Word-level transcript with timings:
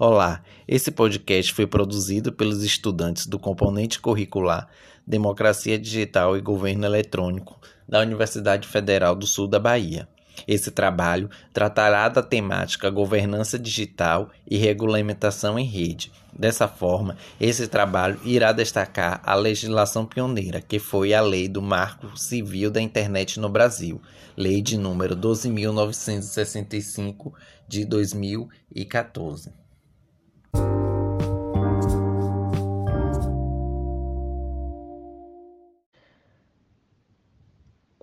Olá, 0.00 0.44
esse 0.68 0.92
podcast 0.92 1.52
foi 1.52 1.66
produzido 1.66 2.32
pelos 2.32 2.62
estudantes 2.62 3.26
do 3.26 3.36
componente 3.36 3.98
curricular 3.98 4.68
Democracia 5.04 5.76
Digital 5.76 6.36
e 6.36 6.40
Governo 6.40 6.84
Eletrônico 6.84 7.58
da 7.88 7.98
Universidade 7.98 8.68
Federal 8.68 9.16
do 9.16 9.26
Sul 9.26 9.48
da 9.48 9.58
Bahia. 9.58 10.06
Esse 10.46 10.70
trabalho 10.70 11.28
tratará 11.52 12.08
da 12.08 12.22
temática 12.22 12.88
governança 12.90 13.58
digital 13.58 14.30
e 14.48 14.56
regulamentação 14.56 15.58
em 15.58 15.66
rede. 15.66 16.12
Dessa 16.32 16.68
forma, 16.68 17.16
esse 17.40 17.66
trabalho 17.66 18.20
irá 18.24 18.52
destacar 18.52 19.20
a 19.24 19.34
legislação 19.34 20.06
pioneira, 20.06 20.60
que 20.60 20.78
foi 20.78 21.12
a 21.12 21.20
Lei 21.20 21.48
do 21.48 21.60
Marco 21.60 22.16
Civil 22.16 22.70
da 22.70 22.80
Internet 22.80 23.40
no 23.40 23.48
Brasil, 23.48 24.00
Lei 24.36 24.62
de 24.62 24.78
número 24.78 25.16
12.965 25.16 27.32
de 27.66 27.84
2014. 27.84 29.66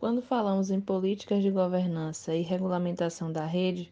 Quando 0.05 0.21
falamos 0.21 0.69
em 0.69 0.79
políticas 0.79 1.41
de 1.41 1.49
governança 1.49 2.35
e 2.35 2.43
regulamentação 2.43 3.31
da 3.31 3.43
rede, 3.43 3.91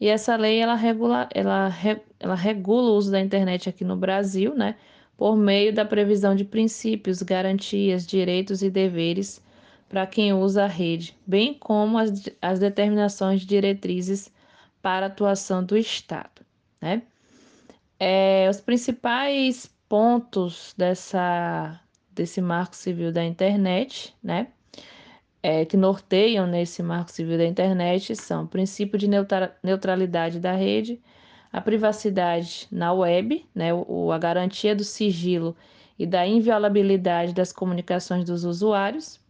E 0.00 0.08
essa 0.08 0.36
lei 0.36 0.60
ela 0.60 0.74
regula, 0.74 1.28
ela, 1.34 1.72
ela 2.18 2.34
regula 2.34 2.90
o 2.90 2.96
uso 2.96 3.10
da 3.10 3.20
internet 3.20 3.68
aqui 3.68 3.84
no 3.84 3.96
Brasil, 3.96 4.54
né, 4.54 4.76
por 5.16 5.36
meio 5.36 5.74
da 5.74 5.84
previsão 5.84 6.34
de 6.36 6.44
princípios, 6.44 7.22
garantias, 7.22 8.06
direitos 8.06 8.62
e 8.62 8.70
deveres 8.70 9.42
para 9.88 10.06
quem 10.06 10.32
usa 10.32 10.64
a 10.64 10.68
rede, 10.68 11.16
bem 11.26 11.54
como 11.54 11.98
as, 11.98 12.12
as 12.40 12.60
determinações 12.60 13.40
de 13.40 13.46
diretrizes 13.46 14.30
para 14.80 15.06
a 15.06 15.08
atuação 15.08 15.64
do 15.64 15.76
Estado. 15.76 16.42
Né? 16.80 17.02
É, 18.00 18.48
os 18.48 18.60
principais 18.60 19.66
pontos 19.88 20.74
dessa, 20.76 21.80
desse 22.12 22.40
marco 22.40 22.76
civil 22.76 23.12
da 23.12 23.24
internet, 23.24 24.14
né? 24.22 24.48
É, 25.42 25.64
que 25.64 25.76
norteiam 25.76 26.46
nesse 26.46 26.82
marco 26.82 27.12
civil 27.12 27.38
da 27.38 27.46
internet 27.46 28.14
são 28.16 28.44
o 28.44 28.48
princípio 28.48 28.98
de 28.98 29.08
neutralidade 29.62 30.40
da 30.40 30.52
rede, 30.52 31.00
a 31.52 31.60
privacidade 31.60 32.66
na 32.70 32.92
web, 32.92 33.46
né, 33.54 33.72
o, 33.72 34.10
a 34.12 34.18
garantia 34.18 34.74
do 34.74 34.82
sigilo 34.84 35.56
e 35.98 36.04
da 36.04 36.26
inviolabilidade 36.26 37.32
das 37.32 37.52
comunicações 37.52 38.24
dos 38.24 38.44
usuários, 38.44 39.20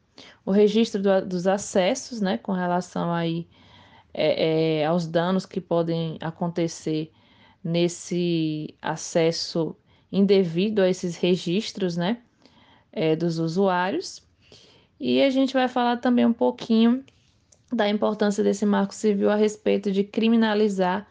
o 0.44 0.50
registro 0.50 1.02
do, 1.02 1.26
dos 1.26 1.46
acessos, 1.46 2.20
né, 2.22 2.38
com 2.38 2.52
relação 2.52 3.12
aí 3.12 3.46
é, 4.12 4.80
é, 4.80 4.86
aos 4.86 5.06
danos 5.06 5.46
que 5.46 5.60
podem 5.60 6.16
acontecer 6.20 7.12
nesse 7.62 8.74
acesso 8.80 9.76
indevido 10.10 10.80
a 10.80 10.88
esses 10.88 11.16
registros, 11.16 11.96
né, 11.96 12.18
é, 12.92 13.14
dos 13.14 13.38
usuários. 13.38 14.22
E 14.98 15.22
a 15.22 15.30
gente 15.30 15.52
vai 15.52 15.68
falar 15.68 15.98
também 15.98 16.26
um 16.26 16.32
pouquinho 16.32 17.04
da 17.72 17.88
importância 17.88 18.42
desse 18.42 18.64
marco 18.64 18.94
civil 18.94 19.30
a 19.30 19.36
respeito 19.36 19.92
de 19.92 20.02
criminalizar 20.02 21.06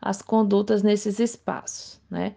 as 0.00 0.20
condutas 0.20 0.82
nesses 0.82 1.18
espaços, 1.20 2.00
né? 2.10 2.34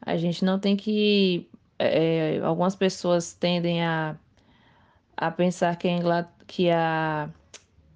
A 0.00 0.16
gente 0.16 0.44
não 0.44 0.58
tem 0.58 0.76
que. 0.76 1.48
É, 1.78 2.40
algumas 2.42 2.76
pessoas 2.76 3.32
tendem 3.32 3.82
a, 3.82 4.16
a 5.16 5.30
pensar 5.30 5.76
que 5.76 5.88
a, 5.88 6.28
que, 6.46 6.70
a, 6.70 7.30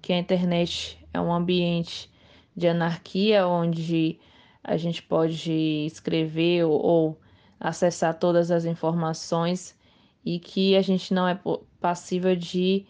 que 0.01 0.11
a 0.11 0.17
internet 0.17 0.99
é 1.13 1.21
um 1.21 1.31
ambiente 1.31 2.09
de 2.55 2.67
anarquia 2.67 3.47
onde 3.47 4.19
a 4.69 4.77
gente 4.77 5.01
pode 5.01 5.51
escrever 5.87 6.63
ou, 6.63 6.79
ou 6.79 7.21
acessar 7.59 8.13
todas 8.19 8.51
as 8.51 8.65
informações 8.65 9.75
e 10.23 10.39
que 10.39 10.75
a 10.75 10.81
gente 10.83 11.11
não 11.11 11.27
é 11.27 11.39
passível 11.81 12.35
de 12.35 12.85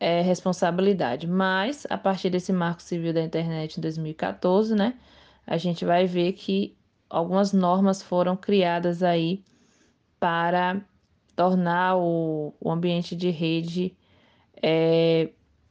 é, 0.00 0.22
responsabilidade. 0.22 1.28
Mas, 1.28 1.86
a 1.88 1.96
partir 1.96 2.30
desse 2.30 2.52
marco 2.52 2.82
civil 2.82 3.12
da 3.12 3.22
internet 3.22 3.76
em 3.76 3.80
2014, 3.80 4.74
né, 4.74 4.94
a 5.46 5.56
gente 5.56 5.84
vai 5.84 6.04
ver 6.04 6.32
que 6.32 6.76
algumas 7.08 7.52
normas 7.52 8.02
foram 8.02 8.36
criadas 8.36 9.00
aí 9.00 9.44
para 10.18 10.80
tornar 11.36 11.96
o, 11.96 12.52
o 12.60 12.72
ambiente 12.72 13.14
de 13.14 13.30
rede 13.30 13.96
é, 14.60 15.30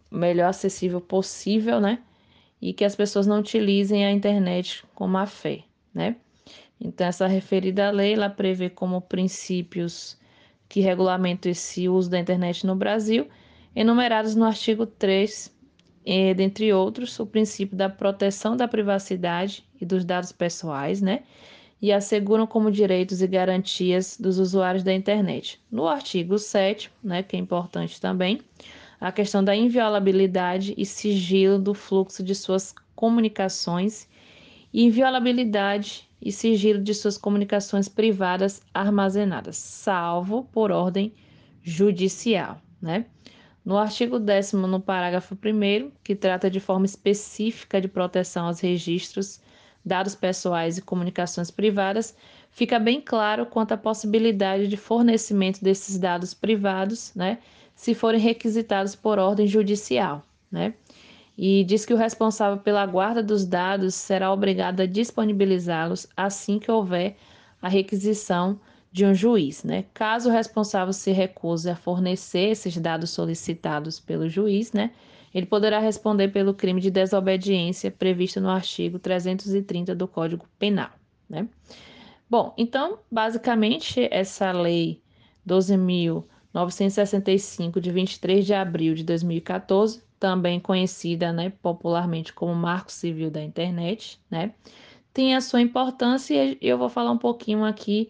melhor 0.10 0.50
acessível 0.50 1.02
possível, 1.02 1.82
né? 1.82 2.02
E 2.62 2.74
que 2.74 2.86
as 2.86 2.96
pessoas 2.96 3.26
não 3.26 3.40
utilizem 3.40 4.06
a 4.06 4.12
internet 4.12 4.84
com 4.94 5.08
má 5.08 5.26
fé, 5.26 5.64
né? 5.94 6.16
Então, 6.80 7.08
essa 7.08 7.28
referida 7.28 7.92
lei, 7.92 8.14
ela 8.14 8.30
prevê 8.30 8.70
como 8.70 9.02
princípios 9.02 10.18
que 10.68 10.80
regulamentam 10.80 11.52
esse 11.52 11.90
uso 11.90 12.10
da 12.10 12.20
internet 12.20 12.66
no 12.66 12.76
Brasil, 12.76 13.28
enumerados 13.76 14.36
no 14.36 14.46
artigo 14.46 14.86
3, 14.86 15.54
e, 16.06 16.34
dentre 16.34 16.72
outros, 16.74 17.20
o 17.20 17.26
princípio 17.26 17.76
da 17.78 17.90
proteção 17.90 18.56
da 18.56 18.68
privacidade 18.68 19.64
e 19.80 19.86
dos 19.86 20.06
dados 20.06 20.32
pessoais, 20.32 21.02
né? 21.02 21.24
E 21.82 21.92
asseguram 21.92 22.48
como 22.48 22.72
direitos 22.72 23.22
e 23.22 23.28
garantias 23.28 24.18
dos 24.20 24.40
usuários 24.40 24.84
da 24.84 24.94
internet. 24.94 25.62
No 25.72 25.88
artigo 25.88 26.38
7, 26.38 26.92
né, 27.04 27.24
que 27.24 27.36
é 27.36 27.40
importante 27.40 28.02
também, 28.02 28.42
a 29.00 29.12
questão 29.12 29.44
da 29.44 29.56
inviolabilidade 29.56 30.74
e 30.78 30.86
sigilo 30.86 31.58
do 31.58 31.74
fluxo 31.74 32.22
de 32.22 32.36
suas 32.36 32.74
comunicações, 32.96 34.08
inviolabilidade 34.74 36.10
e 36.22 36.32
sigilo 36.32 36.84
de 36.84 36.94
suas 36.94 37.18
comunicações 37.18 37.88
privadas 37.88 38.62
armazenadas, 38.74 39.58
salvo 39.58 40.44
por 40.52 40.72
ordem 40.72 41.14
judicial, 41.64 42.62
né? 42.82 43.06
No 43.64 43.78
artigo 43.78 44.20
10 44.20 44.54
no 44.54 44.80
parágrafo 44.80 45.36
1 45.36 45.92
que 46.04 46.16
trata 46.16 46.50
de 46.50 46.60
forma 46.60 46.86
específica 46.86 47.80
de 47.80 47.88
proteção 47.88 48.48
aos 48.48 48.60
registros, 48.60 49.40
dados 49.86 50.16
pessoais 50.16 50.78
e 50.78 50.82
comunicações 50.82 51.52
privadas, 51.52 52.16
fica 52.52 52.80
bem 52.80 53.00
claro 53.00 53.46
quanto 53.46 53.74
à 53.74 53.78
possibilidade 53.78 54.68
de 54.68 54.78
fornecimento 54.78 55.64
desses 55.64 55.98
dados 55.98 56.34
privados, 56.34 57.14
né, 57.16 57.40
se 57.80 57.96
forem 57.96 58.20
requisitados 58.20 58.94
por 58.94 59.18
ordem 59.18 59.48
judicial, 59.48 60.22
né? 60.52 60.74
e 61.38 61.64
diz 61.64 61.86
que 61.86 61.94
o 61.94 61.98
responsável 61.98 62.58
pela 62.58 62.86
guarda 62.86 63.24
dos 63.24 63.46
dados 63.46 63.96
será 63.96 64.34
obrigado 64.34 64.82
a 64.82 64.86
disponibilizá-los 64.86 66.06
assim 66.16 66.60
que 66.60 66.70
houver 66.70 67.16
a 67.62 67.70
requisição 67.70 68.60
de 68.92 69.06
um 69.06 69.16
juiz. 69.16 69.64
Né? 69.64 69.86
Caso 69.94 70.28
o 70.28 70.32
responsável 70.34 70.92
se 70.92 71.14
recuse 71.14 71.70
a 71.70 71.76
fornecer 71.78 72.50
esses 72.50 72.76
dados 72.76 73.12
solicitados 73.12 73.98
pelo 73.98 74.28
juiz, 74.28 74.74
né, 74.74 74.92
ele 75.34 75.46
poderá 75.46 75.80
responder 75.80 76.28
pelo 76.34 76.54
crime 76.54 76.82
de 76.82 76.92
desobediência 76.92 77.90
previsto 77.90 78.42
no 78.42 78.50
artigo 78.50 79.00
330 79.00 79.96
do 79.96 80.06
Código 80.06 80.46
Penal. 80.60 80.92
Né? 81.30 81.48
Bom, 82.30 82.54
então, 82.58 83.00
basicamente, 83.10 84.06
essa 84.12 84.52
lei 84.52 85.02
12.965, 86.54 87.80
de 87.80 87.92
23 87.92 88.46
de 88.46 88.54
abril 88.54 88.94
de 88.96 89.04
2014, 89.04 90.04
também 90.20 90.60
conhecida 90.60 91.32
né, 91.32 91.52
popularmente 91.62 92.34
como 92.34 92.54
Marco 92.54 92.92
Civil 92.92 93.32
da 93.32 93.42
Internet, 93.42 94.20
né, 94.30 94.54
tem 95.14 95.36
a 95.36 95.42
sua 95.42 95.62
importância 95.62 96.34
e 96.46 96.58
eu 96.62 96.78
vou 96.78 96.90
falar 96.90 97.12
um 97.12 97.18
pouquinho 97.18 97.64
aqui, 97.64 98.10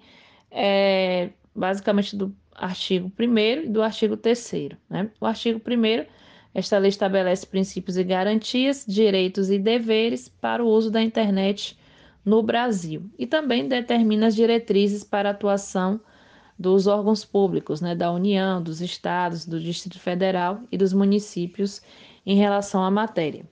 é, 0.52 1.30
basicamente, 1.56 2.16
do 2.16 2.36
artigo 2.54 3.12
1 3.18 3.38
e 3.38 3.68
do 3.68 3.82
artigo 3.82 4.18
3. 4.18 4.52
Né? 4.90 5.10
O 5.20 5.26
artigo 5.26 5.60
1, 5.60 6.06
esta 6.54 6.78
lei 6.78 6.90
estabelece 6.90 7.48
princípios 7.48 7.98
e 7.98 8.04
garantias, 8.04 8.86
direitos 8.88 9.50
e 9.50 9.58
deveres 9.58 10.28
para 10.28 10.64
o 10.64 10.68
uso 10.68 10.92
da 10.92 11.02
internet 11.02 11.78
no 12.26 12.44
Brasil 12.44 13.10
e 13.18 13.26
também 13.26 13.68
determina 13.68 14.28
as 14.28 14.36
diretrizes 14.36 15.04
para 15.04 15.30
a 15.30 15.32
atuação 15.32 16.00
dos 16.60 16.88
órgãos 16.88 17.24
públicos, 17.24 17.80
né, 17.80 17.96
da 17.96 18.12
União, 18.12 18.62
dos 18.62 18.82
estados, 18.82 19.46
do 19.46 19.62
Distrito 19.62 19.98
Federal 19.98 20.60
e 20.70 20.78
dos 20.78 20.92
municípios 20.92 21.82
em 22.26 22.36
relação 22.36 22.84
à 22.84 22.92
matéria. 22.92 23.46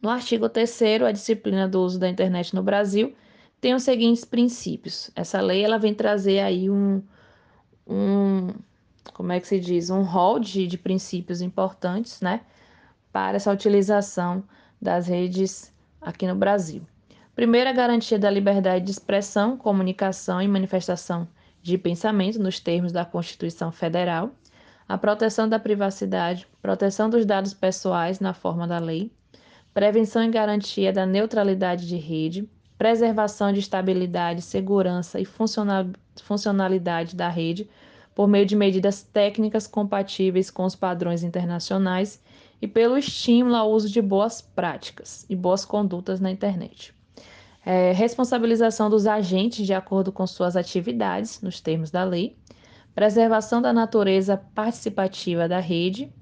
No 0.00 0.08
artigo 0.08 0.48
3 0.48 1.02
a 1.06 1.10
disciplina 1.10 1.68
do 1.68 1.82
uso 1.82 1.98
da 1.98 2.08
internet 2.08 2.54
no 2.54 2.62
Brasil 2.62 3.12
tem 3.60 3.74
os 3.74 3.82
seguintes 3.82 4.24
princípios. 4.24 5.10
Essa 5.16 5.40
lei 5.40 5.64
ela 5.64 5.76
vem 5.76 5.92
trazer 5.92 6.38
aí 6.38 6.70
um, 6.70 7.02
um 7.84 8.48
como 9.12 9.32
é 9.32 9.40
que 9.40 9.48
se 9.48 9.58
diz, 9.58 9.90
um 9.90 10.02
rol 10.02 10.38
de, 10.38 10.68
de 10.68 10.78
princípios 10.78 11.42
importantes, 11.42 12.20
né, 12.20 12.42
para 13.12 13.36
essa 13.36 13.52
utilização 13.52 14.44
das 14.80 15.08
redes 15.08 15.74
aqui 16.00 16.28
no 16.28 16.36
Brasil. 16.36 16.82
Primeiro, 17.34 17.68
a 17.68 17.72
garantia 17.72 18.18
da 18.18 18.30
liberdade 18.30 18.84
de 18.84 18.90
expressão, 18.92 19.56
comunicação 19.56 20.40
e 20.40 20.46
manifestação 20.46 21.26
de 21.62 21.76
pensamento 21.76 22.38
nos 22.38 22.58
termos 22.58 22.92
da 22.92 23.04
Constituição 23.04 23.70
Federal, 23.70 24.30
a 24.88 24.98
proteção 24.98 25.48
da 25.48 25.58
privacidade, 25.58 26.46
proteção 26.60 27.08
dos 27.08 27.24
dados 27.24 27.54
pessoais 27.54 28.18
na 28.18 28.34
forma 28.34 28.66
da 28.66 28.78
lei, 28.78 29.12
prevenção 29.72 30.24
e 30.24 30.30
garantia 30.30 30.92
da 30.92 31.06
neutralidade 31.06 31.86
de 31.86 31.96
rede, 31.96 32.48
preservação 32.76 33.52
de 33.52 33.60
estabilidade, 33.60 34.42
segurança 34.42 35.20
e 35.20 35.26
funcionalidade 36.22 37.14
da 37.14 37.28
rede 37.28 37.68
por 38.14 38.26
meio 38.26 38.46
de 38.46 38.56
medidas 38.56 39.02
técnicas 39.02 39.66
compatíveis 39.66 40.50
com 40.50 40.64
os 40.64 40.74
padrões 40.74 41.22
internacionais 41.22 42.22
e 42.60 42.66
pelo 42.66 42.98
estímulo 42.98 43.54
ao 43.54 43.70
uso 43.70 43.88
de 43.88 44.02
boas 44.02 44.40
práticas 44.40 45.24
e 45.28 45.36
boas 45.36 45.64
condutas 45.64 46.20
na 46.20 46.30
internet 46.30 46.92
é, 47.64 47.92
responsabilização 47.92 48.88
dos 48.88 49.06
agentes 49.06 49.66
de 49.66 49.74
acordo 49.74 50.10
com 50.10 50.26
suas 50.26 50.56
atividades, 50.56 51.40
nos 51.40 51.60
termos 51.60 51.90
da 51.90 52.04
lei, 52.04 52.36
preservação 52.94 53.60
da 53.60 53.72
natureza 53.72 54.36
participativa 54.54 55.48
da 55.48 55.60
rede, 55.60 56.12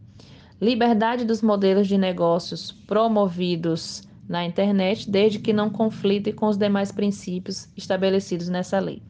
liberdade 0.61 1.25
dos 1.25 1.41
modelos 1.41 1.87
de 1.87 1.97
negócios 1.97 2.73
promovidos 2.73 4.03
na 4.29 4.45
internet, 4.45 5.11
desde 5.11 5.39
que 5.39 5.53
não 5.53 5.71
conflitem 5.71 6.35
com 6.35 6.47
os 6.47 6.57
demais 6.57 6.93
princípios 6.93 7.69
estabelecidos 7.77 8.49
nessa 8.49 8.79
lei. 8.79 9.03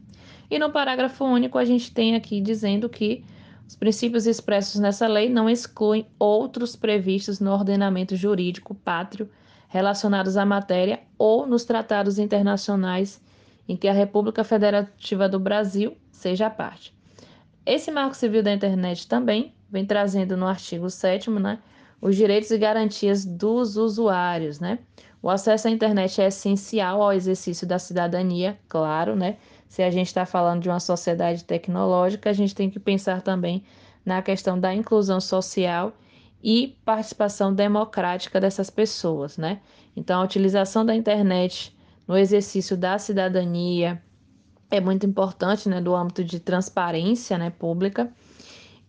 E 0.49 0.57
no 0.57 0.71
parágrafo 0.71 1.25
único, 1.25 1.57
a 1.57 1.65
gente 1.65 1.91
tem 1.91 2.15
aqui 2.15 2.39
dizendo 2.39 2.87
que 2.87 3.23
os 3.67 3.75
princípios 3.75 4.25
expressos 4.25 4.79
nessa 4.79 5.07
lei 5.07 5.29
não 5.29 5.49
excluem 5.49 6.07
outros 6.17 6.75
previstos 6.75 7.39
no 7.39 7.51
ordenamento 7.51 8.15
jurídico 8.15 8.73
pátrio 8.73 9.29
relacionados 9.69 10.35
à 10.35 10.45
matéria 10.45 10.99
ou 11.17 11.47
nos 11.47 11.63
tratados 11.63 12.19
internacionais 12.19 13.21
em 13.67 13.77
que 13.77 13.87
a 13.87 13.93
República 13.93 14.43
Federativa 14.43 15.29
do 15.29 15.39
Brasil 15.39 15.95
seja 16.11 16.49
parte. 16.49 16.93
Esse 17.65 17.91
Marco 17.91 18.15
Civil 18.15 18.41
da 18.41 18.51
Internet 18.51 19.07
também 19.07 19.53
vem 19.69 19.85
trazendo 19.85 20.35
no 20.35 20.47
artigo 20.47 20.89
7 20.89 21.29
né, 21.29 21.59
os 22.01 22.15
direitos 22.15 22.49
e 22.49 22.57
garantias 22.57 23.23
dos 23.23 23.77
usuários, 23.77 24.59
né? 24.59 24.79
O 25.21 25.29
acesso 25.29 25.67
à 25.67 25.71
internet 25.71 26.19
é 26.21 26.27
essencial 26.27 27.01
ao 27.01 27.13
exercício 27.13 27.67
da 27.67 27.77
cidadania, 27.77 28.57
claro, 28.67 29.15
né? 29.15 29.37
Se 29.67 29.83
a 29.83 29.91
gente 29.91 30.07
está 30.07 30.25
falando 30.25 30.63
de 30.63 30.69
uma 30.69 30.79
sociedade 30.79 31.43
tecnológica, 31.43 32.29
a 32.29 32.33
gente 32.33 32.55
tem 32.55 32.69
que 32.69 32.79
pensar 32.79 33.21
também 33.21 33.63
na 34.03 34.21
questão 34.21 34.59
da 34.59 34.73
inclusão 34.73 35.19
social 35.19 35.93
e 36.43 36.77
participação 36.85 37.53
democrática 37.53 38.39
dessas 38.39 38.69
pessoas, 38.69 39.37
né? 39.37 39.61
Então, 39.95 40.21
a 40.21 40.23
utilização 40.23 40.85
da 40.85 40.95
internet 40.95 41.75
no 42.07 42.17
exercício 42.17 42.77
da 42.77 42.97
cidadania 42.97 44.01
é 44.71 44.79
muito 44.79 45.05
importante, 45.05 45.67
né, 45.67 45.81
do 45.81 45.95
âmbito 45.95 46.23
de 46.23 46.39
transparência, 46.39 47.37
né, 47.37 47.49
pública. 47.49 48.11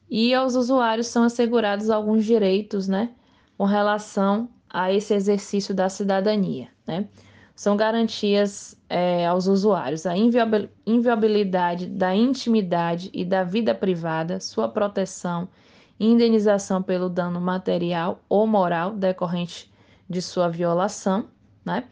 E 0.08 0.34
aos 0.34 0.54
usuários 0.54 1.06
são 1.06 1.24
assegurados 1.24 1.90
alguns 1.90 2.24
direitos, 2.24 2.86
né, 2.86 3.10
com 3.56 3.64
relação 3.64 4.48
a 4.68 4.92
esse 4.92 5.14
exercício 5.14 5.74
da 5.74 5.88
cidadania, 5.88 6.68
né? 6.86 7.08
São 7.54 7.76
garantias 7.76 8.74
é, 8.88 9.26
aos 9.26 9.46
usuários 9.46 10.06
a 10.06 10.14
inviolabilidade 10.16 11.86
da 11.86 12.14
intimidade 12.14 13.10
e 13.12 13.22
da 13.22 13.44
vida 13.44 13.74
privada, 13.74 14.40
sua 14.40 14.68
proteção 14.68 15.46
indenização 16.00 16.82
pelo 16.82 17.10
dano 17.10 17.38
material 17.38 18.24
ou 18.26 18.46
moral 18.46 18.94
decorrente 18.94 19.70
de 20.08 20.22
sua 20.22 20.48
violação, 20.48 21.26
né? 21.62 21.84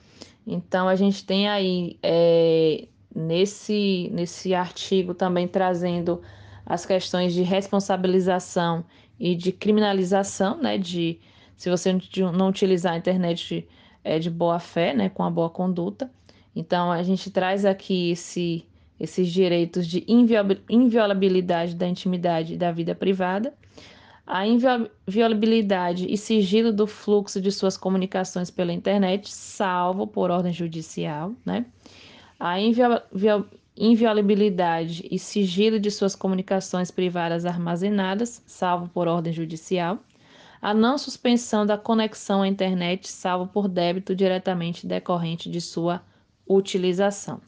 Então 0.47 0.89
a 0.89 0.97
gente 0.97 1.27
tem 1.27 1.47
aí 1.47 1.99
é, 2.03 2.89
nesse, 3.15 4.09
nesse 4.11 4.55
artigo 4.55 5.13
também 5.13 5.47
trazendo 5.47 6.23
as 6.65 6.87
questões 6.87 7.35
de 7.35 7.43
responsabilização 7.43 8.83
e 9.21 9.35
de 9.35 9.53
criminalização, 9.53 10.57
né? 10.57 10.79
De 10.79 11.21
se 11.55 11.69
você 11.69 11.93
não 12.33 12.49
utilizar 12.49 12.95
a 12.95 12.97
internet 12.97 13.69
é, 14.03 14.19
de 14.19 14.31
boa 14.31 14.59
fé, 14.59 14.95
né? 14.95 15.11
Com 15.11 15.23
a 15.23 15.31
boa 15.31 15.51
conduta. 15.51 16.11
Então 16.57 16.91
a 16.91 17.03
gente 17.03 17.31
traz 17.31 17.67
aqui 17.67 18.13
esse, 18.13 18.65
esses 18.99 19.29
direitos 19.29 19.87
de 19.87 20.05
inviolabilidade 20.69 21.77
da 21.77 21.87
intimidade 21.87 22.55
e 22.55 22.57
da 22.57 22.73
vida 22.73 22.95
privada 22.95 23.53
a 24.31 24.47
inviolabilidade 24.47 26.07
e 26.07 26.19
sigilo 26.19 26.71
do 26.71 26.87
fluxo 26.87 27.41
de 27.41 27.51
suas 27.51 27.79
comunicações 27.79 28.51
pela 28.51 28.75
internet, 28.75 29.33
salvo 29.33 30.07
por 30.07 30.31
ordem 30.31 30.53
judicial, 30.53 31.33
né? 31.47 31.65
A 32.39 32.61
inviolabilidade 32.61 35.09
e 35.11 35.19
sigilo 35.19 35.81
de 35.81 35.91
suas 35.91 36.15
comunicações 36.15 36.91
privadas 36.91 37.47
armazenadas, 37.47 38.43
salvo 38.47 38.87
por 38.89 39.09
ordem 39.09 39.33
judicial. 39.33 39.99
A 40.61 40.75
não 40.75 40.99
suspensão 40.99 41.65
da 41.65 41.79
conexão 41.79 42.43
à 42.43 42.49
internet, 42.49 43.09
salvo 43.09 43.47
por 43.47 43.67
débito 43.67 44.15
diretamente 44.15 44.87
decorrente 44.87 45.51
de 45.51 45.63
sua 45.63 46.03
utilização. 46.47 47.41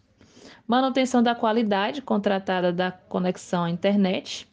Manutenção 0.66 1.22
da 1.22 1.34
qualidade 1.34 2.00
contratada 2.00 2.72
da 2.72 2.90
conexão 2.90 3.64
à 3.64 3.70
internet, 3.70 4.48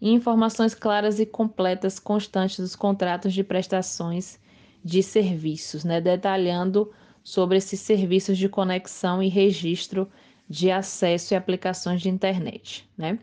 e 0.00 0.10
informações 0.10 0.74
claras 0.74 1.20
e 1.20 1.26
completas 1.26 1.98
constantes 1.98 2.58
dos 2.58 2.74
contratos 2.74 3.32
de 3.32 3.44
prestações 3.44 4.38
de 4.82 5.02
serviços, 5.02 5.84
né, 5.84 6.00
detalhando 6.00 6.90
sobre 7.22 7.58
esses 7.58 7.80
serviços 7.80 8.38
de 8.38 8.48
conexão 8.48 9.22
e 9.22 9.28
registro 9.28 10.08
de 10.48 10.70
acesso 10.70 11.34
e 11.34 11.36
aplicações 11.36 12.00
de 12.00 12.08
internet, 12.08 12.88
né? 12.96 13.18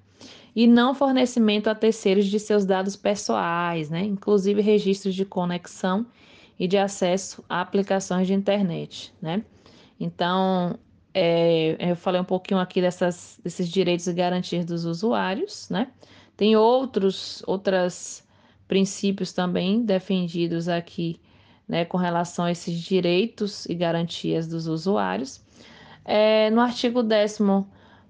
E 0.55 0.65
não 0.65 0.95
fornecimento 0.95 1.69
a 1.69 1.75
terceiros 1.75 2.25
de 2.25 2.39
seus 2.39 2.65
dados 2.65 2.95
pessoais, 2.95 3.89
né? 3.89 4.03
Inclusive 4.03 4.61
registros 4.61 5.13
de 5.13 5.25
conexão 5.25 6.05
e 6.57 6.67
de 6.67 6.77
acesso 6.77 7.43
a 7.49 7.61
aplicações 7.61 8.27
de 8.27 8.33
internet, 8.33 9.13
né? 9.21 9.43
Então, 9.99 10.79
é, 11.13 11.75
eu 11.91 11.95
falei 11.95 12.21
um 12.21 12.25
pouquinho 12.25 12.59
aqui 12.59 12.81
dessas, 12.81 13.39
desses 13.43 13.67
direitos 13.67 14.07
e 14.07 14.13
garantias 14.13 14.65
dos 14.65 14.85
usuários, 14.85 15.69
né? 15.69 15.91
Tem 16.37 16.55
outros 16.55 17.43
outros 17.45 18.23
princípios 18.67 19.33
também 19.33 19.83
defendidos 19.83 20.69
aqui, 20.69 21.19
né, 21.67 21.83
com 21.83 21.97
relação 21.97 22.45
a 22.45 22.51
esses 22.51 22.79
direitos 22.79 23.65
e 23.65 23.73
garantias 23.73 24.47
dos 24.47 24.67
usuários. 24.67 25.41
É, 26.05 26.49
no 26.51 26.61
artigo 26.61 27.01
10 27.03 27.39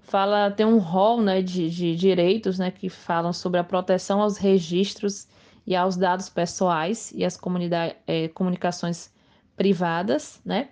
fala, 0.02 0.50
tem 0.50 0.66
um 0.66 0.78
rol 0.78 1.20
né, 1.20 1.42
de, 1.42 1.68
de 1.70 1.96
direitos 1.96 2.58
né, 2.58 2.70
que 2.70 2.88
falam 2.88 3.32
sobre 3.32 3.58
a 3.58 3.64
proteção 3.64 4.20
aos 4.20 4.36
registros 4.36 5.26
e 5.66 5.74
aos 5.74 5.96
dados 5.96 6.28
pessoais 6.28 7.12
e 7.14 7.24
às 7.24 7.38
é, 8.06 8.28
comunicações 8.28 9.12
privadas, 9.56 10.40
né? 10.44 10.68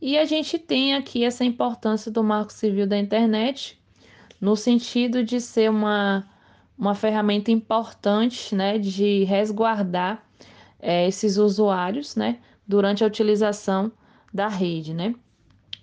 E 0.00 0.18
a 0.18 0.24
gente 0.24 0.58
tem 0.58 0.94
aqui 0.94 1.24
essa 1.24 1.44
importância 1.44 2.12
do 2.12 2.22
Marco 2.22 2.52
Civil 2.52 2.86
da 2.86 2.98
Internet, 2.98 3.80
no 4.40 4.54
sentido 4.54 5.24
de 5.24 5.40
ser 5.40 5.70
uma, 5.70 6.24
uma 6.78 6.94
ferramenta 6.94 7.50
importante, 7.50 8.54
né, 8.54 8.78
de 8.78 9.24
resguardar 9.24 10.22
é, 10.78 11.06
esses 11.06 11.36
usuários, 11.36 12.16
né, 12.16 12.38
durante 12.66 13.02
a 13.02 13.06
utilização 13.06 13.90
da 14.32 14.48
rede, 14.48 14.92
né. 14.92 15.14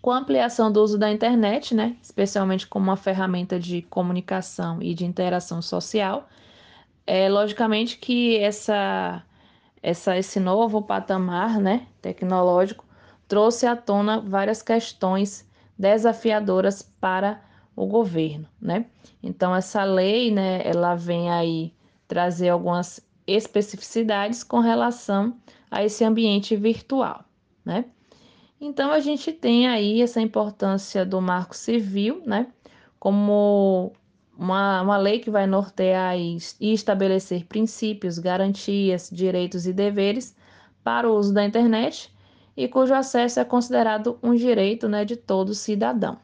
Com 0.01 0.11
a 0.11 0.17
ampliação 0.17 0.71
do 0.71 0.83
uso 0.83 0.97
da 0.97 1.11
internet, 1.11 1.73
né, 1.73 1.95
especialmente 2.01 2.67
como 2.67 2.85
uma 2.85 2.97
ferramenta 2.97 3.59
de 3.59 3.81
comunicação 3.83 4.81
e 4.81 4.93
de 4.93 5.05
interação 5.05 5.61
social, 5.61 6.27
é 7.07 7.29
logicamente 7.29 7.97
que 7.97 8.37
essa, 8.37 9.23
essa 9.81 10.17
esse 10.17 10.39
novo 10.39 10.81
patamar, 10.81 11.59
né, 11.59 11.87
tecnológico 12.01 12.85
trouxe 13.27 13.65
à 13.65 13.75
tona 13.75 14.19
várias 14.19 14.61
questões 14.61 15.49
desafiadoras 15.77 16.81
para 16.81 17.41
o 17.75 17.85
governo, 17.85 18.47
né? 18.61 18.85
Então 19.21 19.55
essa 19.55 19.83
lei, 19.83 20.31
né, 20.31 20.61
ela 20.65 20.95
vem 20.95 21.29
aí 21.29 21.73
trazer 22.07 22.49
algumas 22.49 23.05
especificidades 23.25 24.43
com 24.43 24.59
relação 24.59 25.37
a 25.71 25.83
esse 25.83 26.03
ambiente 26.03 26.55
virtual, 26.55 27.23
né? 27.65 27.85
Então 28.59 28.91
a 28.91 28.99
gente 28.99 29.31
tem 29.31 29.67
aí 29.67 30.01
essa 30.01 30.21
importância 30.21 31.05
do 31.05 31.21
Marco 31.21 31.55
Civil, 31.55 32.21
né, 32.25 32.47
como 32.99 33.91
uma, 34.37 34.81
uma 34.81 34.97
lei 34.97 35.19
que 35.19 35.29
vai 35.29 35.45
nortear 35.45 36.17
e, 36.17 36.37
e 36.59 36.73
estabelecer 36.73 37.45
princípios, 37.45 38.19
garantias, 38.19 39.09
direitos 39.11 39.67
e 39.67 39.73
deveres 39.73 40.35
para 40.83 41.09
o 41.09 41.15
uso 41.15 41.33
da 41.33 41.43
internet 41.43 42.13
e 42.55 42.67
cujo 42.67 42.93
acesso 42.93 43.39
é 43.39 43.45
considerado 43.45 44.17
um 44.21 44.33
direito 44.35 44.87
né, 44.87 45.03
de 45.03 45.15
todo 45.15 45.53
cidadão. 45.53 46.17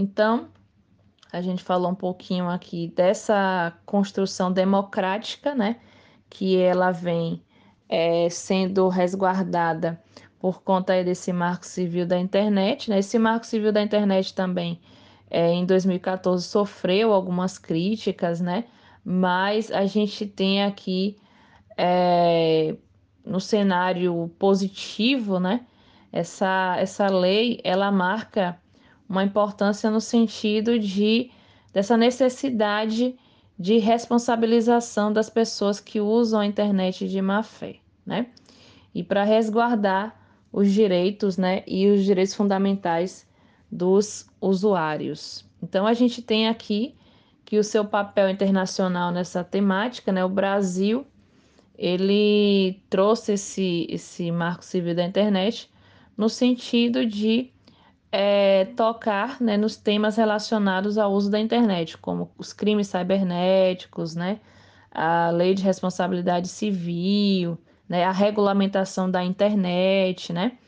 Então, 0.00 0.48
a 1.32 1.42
gente 1.42 1.64
falou 1.64 1.90
um 1.90 1.94
pouquinho 1.94 2.48
aqui 2.48 2.86
dessa 2.94 3.76
construção 3.84 4.52
democrática, 4.52 5.56
né, 5.56 5.80
que 6.30 6.56
ela 6.56 6.92
vem 6.92 7.42
é, 7.88 8.30
sendo 8.30 8.86
resguardada 8.88 10.00
por 10.38 10.62
conta 10.62 11.02
desse 11.02 11.32
marco 11.32 11.66
civil 11.66 12.06
da 12.06 12.16
internet. 12.16 12.88
Né? 12.88 13.00
Esse 13.00 13.18
marco 13.18 13.44
civil 13.44 13.72
da 13.72 13.82
internet 13.82 14.32
também, 14.34 14.80
é, 15.28 15.50
em 15.50 15.66
2014, 15.66 16.46
sofreu 16.46 17.12
algumas 17.12 17.58
críticas, 17.58 18.40
né? 18.40 18.66
mas 19.04 19.72
a 19.72 19.84
gente 19.84 20.26
tem 20.26 20.62
aqui 20.62 21.16
é, 21.76 22.76
no 23.26 23.40
cenário 23.40 24.30
positivo, 24.38 25.40
né? 25.40 25.66
Essa, 26.12 26.76
essa 26.78 27.08
lei 27.08 27.60
ela 27.64 27.90
marca 27.90 28.58
uma 29.08 29.24
importância 29.24 29.90
no 29.90 30.00
sentido 30.00 30.78
de 30.78 31.30
dessa 31.72 31.96
necessidade 31.96 33.16
de 33.58 33.78
responsabilização 33.78 35.12
das 35.12 35.28
pessoas 35.28 35.80
que 35.80 36.00
usam 36.00 36.40
a 36.40 36.46
internet 36.46 37.08
de 37.08 37.20
má 37.20 37.42
fé, 37.42 37.76
né? 38.06 38.26
E 38.94 39.02
para 39.02 39.24
resguardar 39.24 40.18
os 40.52 40.72
direitos, 40.72 41.36
né, 41.36 41.62
e 41.66 41.88
os 41.88 42.04
direitos 42.04 42.34
fundamentais 42.34 43.26
dos 43.70 44.26
usuários. 44.40 45.44
Então 45.62 45.86
a 45.86 45.92
gente 45.92 46.22
tem 46.22 46.48
aqui 46.48 46.94
que 47.44 47.58
o 47.58 47.64
seu 47.64 47.84
papel 47.84 48.30
internacional 48.30 49.10
nessa 49.10 49.44
temática, 49.44 50.10
né, 50.10 50.24
o 50.24 50.28
Brasil 50.28 51.06
ele 51.76 52.82
trouxe 52.90 53.34
esse, 53.34 53.86
esse 53.88 54.32
marco 54.32 54.64
civil 54.64 54.94
da 54.94 55.04
internet 55.04 55.70
no 56.16 56.28
sentido 56.28 57.06
de 57.06 57.52
é, 58.10 58.66
tocar 58.76 59.40
né, 59.40 59.56
nos 59.56 59.76
temas 59.76 60.16
relacionados 60.16 60.98
ao 60.98 61.12
uso 61.12 61.30
da 61.30 61.38
internet, 61.38 61.98
como 61.98 62.30
os 62.38 62.52
crimes 62.52 62.88
cibernéticos, 62.88 64.14
né, 64.14 64.40
a 64.90 65.30
lei 65.30 65.54
de 65.54 65.62
responsabilidade 65.62 66.48
civil, 66.48 67.58
né, 67.88 68.04
a 68.04 68.12
regulamentação 68.12 69.10
da 69.10 69.22
internet, 69.22 70.32
né, 70.32 70.58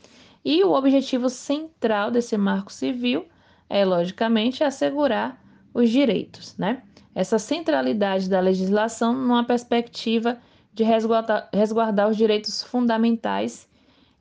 e 0.44 0.62
o 0.64 0.72
objetivo 0.72 1.28
central 1.28 2.10
desse 2.10 2.36
marco 2.36 2.72
civil 2.72 3.26
é, 3.70 3.84
logicamente, 3.84 4.64
assegurar 4.64 5.40
os 5.72 5.88
direitos, 5.88 6.58
né? 6.58 6.82
Essa 7.14 7.38
centralidade 7.38 8.28
da 8.28 8.40
legislação 8.40 9.14
numa 9.14 9.44
perspectiva 9.44 10.38
de 10.74 10.82
resguardar, 10.82 11.48
resguardar 11.54 12.08
os 12.08 12.16
direitos 12.16 12.62
fundamentais 12.62 13.68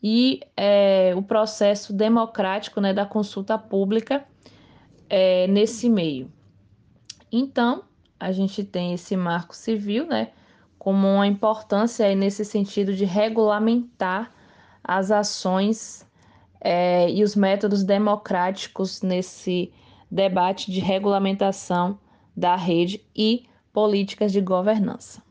e 0.02 0.42
é, 0.56 1.14
o 1.16 1.22
processo 1.22 1.92
democrático 1.94 2.80
né, 2.80 2.94
da 2.94 3.06
consulta 3.06 3.58
pública 3.58 4.24
é, 5.10 5.48
nesse 5.48 5.90
meio. 5.90 6.32
Então, 7.32 7.84
a 8.20 8.32
gente 8.32 8.64
tem 8.64 8.94
esse 8.94 9.16
marco 9.16 9.56
civil, 9.56 10.08
né, 10.08 10.30
como 10.78 11.08
uma 11.08 11.28
importância 11.28 12.14
nesse 12.16 12.46
sentido 12.46 12.94
de 12.94 13.06
regulamentar 13.06 14.32
as 14.84 15.12
ações 15.12 16.08
é, 16.62 17.10
e 17.10 17.24
os 17.24 17.36
métodos 17.36 17.84
democráticos 17.84 19.02
nesse 19.02 19.72
debate 20.10 20.72
de 20.72 20.80
regulamentação 20.80 22.00
da 22.36 22.56
rede 22.56 23.06
e 23.16 23.46
políticas 23.72 24.32
de 24.32 24.42
governança. 24.42 25.22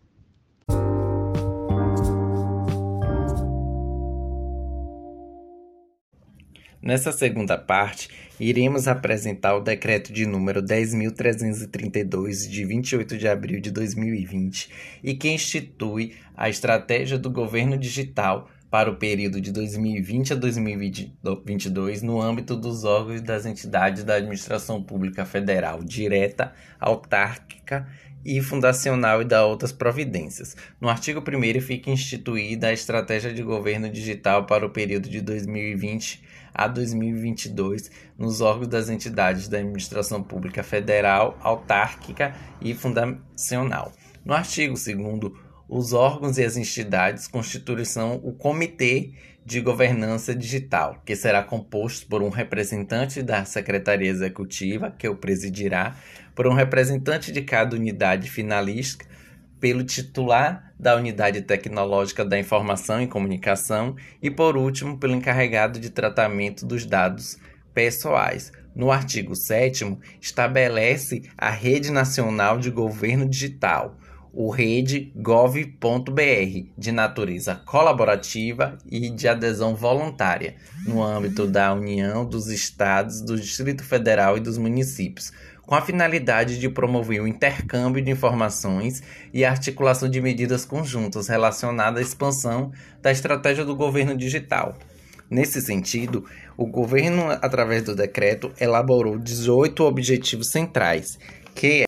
Nessa 6.81 7.11
segunda 7.11 7.59
parte, 7.59 8.09
iremos 8.39 8.87
apresentar 8.87 9.57
o 9.57 9.61
decreto 9.61 10.13
de 10.13 10.25
número 10.25 10.63
10.332, 10.63 12.49
de 12.49 12.65
28 12.65 13.19
de 13.19 13.27
abril 13.27 13.61
de 13.61 13.73
2020, 13.73 14.71
e 15.03 15.15
que 15.15 15.29
institui 15.29 16.15
a 16.37 16.49
estratégia 16.49 17.19
do 17.19 17.31
governo 17.31 17.77
digital 17.77 18.49
para 18.71 18.89
o 18.91 18.97
período 18.97 19.41
de 19.41 19.51
2020 19.51 20.35
a 20.35 20.37
2022 20.37 22.03
no 22.03 22.21
âmbito 22.21 22.55
dos 22.55 22.85
órgãos 22.85 23.23
das 23.23 23.45
entidades 23.45 24.05
da 24.05 24.15
administração 24.15 24.81
pública 24.81 25.25
federal 25.25 25.83
direta, 25.83 26.53
autárquica 26.79 27.89
e 28.25 28.41
fundacional 28.41 29.23
e 29.23 29.25
da 29.25 29.45
outras 29.45 29.73
providências. 29.73 30.57
No 30.81 30.89
artigo 30.89 31.21
1 31.21 31.61
fica 31.61 31.91
instituída 31.91 32.69
a 32.69 32.73
estratégia 32.73 33.33
de 33.33 33.43
governo 33.43 33.91
digital 33.91 34.45
para 34.45 34.67
o 34.67 34.71
período 34.71 35.09
de 35.09 35.21
2020 35.23 36.28
a 36.55 36.67
2022 36.67 37.91
nos 38.17 38.41
órgãos 38.41 38.69
das 38.69 38.89
entidades 38.89 39.49
da 39.49 39.59
administração 39.59 40.23
pública 40.23 40.63
federal, 40.63 41.39
autárquica 41.41 42.35
e 42.61 42.75
fundacional. 42.75 43.93
No 44.25 44.35
artigo 44.35 44.75
2 44.75 45.33
os 45.69 45.93
órgãos 45.93 46.39
e 46.39 46.45
as 46.45 46.57
entidades 46.57 47.29
constituirão 47.29 48.19
o 48.25 48.33
Comitê 48.33 49.13
de 49.45 49.61
Governança 49.61 50.35
Digital, 50.35 51.03
que 51.05 51.15
será 51.15 51.43
composto 51.43 52.07
por 52.07 52.23
um 52.23 52.31
representante 52.31 53.23
da 53.23 53.45
Secretaria 53.45 54.11
Executiva, 54.11 54.91
que 54.91 55.09
o 55.09 55.17
presidirá, 55.17 55.97
por 56.35 56.47
um 56.47 56.55
representante 56.55 57.33
de 57.33 57.43
cada 57.43 57.77
unidade 57.77 58.31
finalística, 58.31 59.07
pelo 59.61 59.85
titular 59.85 60.73
da 60.79 60.97
Unidade 60.97 61.43
Tecnológica 61.43 62.25
da 62.25 62.39
Informação 62.39 63.03
e 63.03 63.07
Comunicação 63.07 63.97
e, 64.23 64.31
por 64.31 64.57
último, 64.57 64.99
pelo 64.99 65.15
encarregado 65.15 65.81
de 65.81 65.91
tratamento 65.91 66.65
dos 66.65 66.87
dados 66.87 67.39
pessoais. 67.75 68.53
No 68.75 68.93
artigo 68.93 69.35
7, 69.35 69.99
estabelece 70.21 71.23
a 71.37 71.51
Rede 71.51 71.91
Nacional 71.91 72.59
de 72.59 72.71
Governo 72.71 73.29
Digital, 73.29 73.97
o 74.33 74.51
rede.gov.br, 74.51 75.73
de 76.77 76.93
natureza 76.93 77.57
colaborativa 77.67 78.79
e 78.89 79.11
de 79.11 79.27
adesão 79.27 79.75
voluntária, 79.75 80.55
no 80.87 81.03
âmbito 81.03 81.45
da 81.47 81.75
União, 81.75 82.25
dos 82.25 82.49
Estados, 82.49 83.21
do 83.21 83.37
Distrito 83.37 83.83
Federal 83.83 84.37
e 84.37 84.41
dos 84.41 84.59
municípios 84.59 85.33
com 85.69 85.75
a 85.75 85.83
finalidade 85.83 86.59
de 86.59 86.67
promover 86.67 87.21
o 87.21 87.29
intercâmbio 87.29 88.03
de 88.03 88.11
informações 88.11 89.03
e 89.35 89.45
a 89.45 89.51
articulação 89.51 90.09
de 90.09 90.19
medidas 90.19 90.65
conjuntas 90.65 91.29
relacionadas 91.29 91.99
à 91.99 92.03
expansão 92.03 92.73
da 93.03 93.13
estratégia 93.13 93.67
do 93.67 93.77
governo 93.77 94.17
digital. 94.17 94.79
Nesse 95.29 95.61
sentido, 95.61 96.25
o 96.57 96.65
governo, 96.65 97.31
através 97.43 97.83
do 97.83 97.95
decreto, 97.95 98.51
elaborou 98.59 99.19
18 99.19 99.85
objetivos 99.85 100.49
centrais, 100.51 101.19
que 101.55 101.85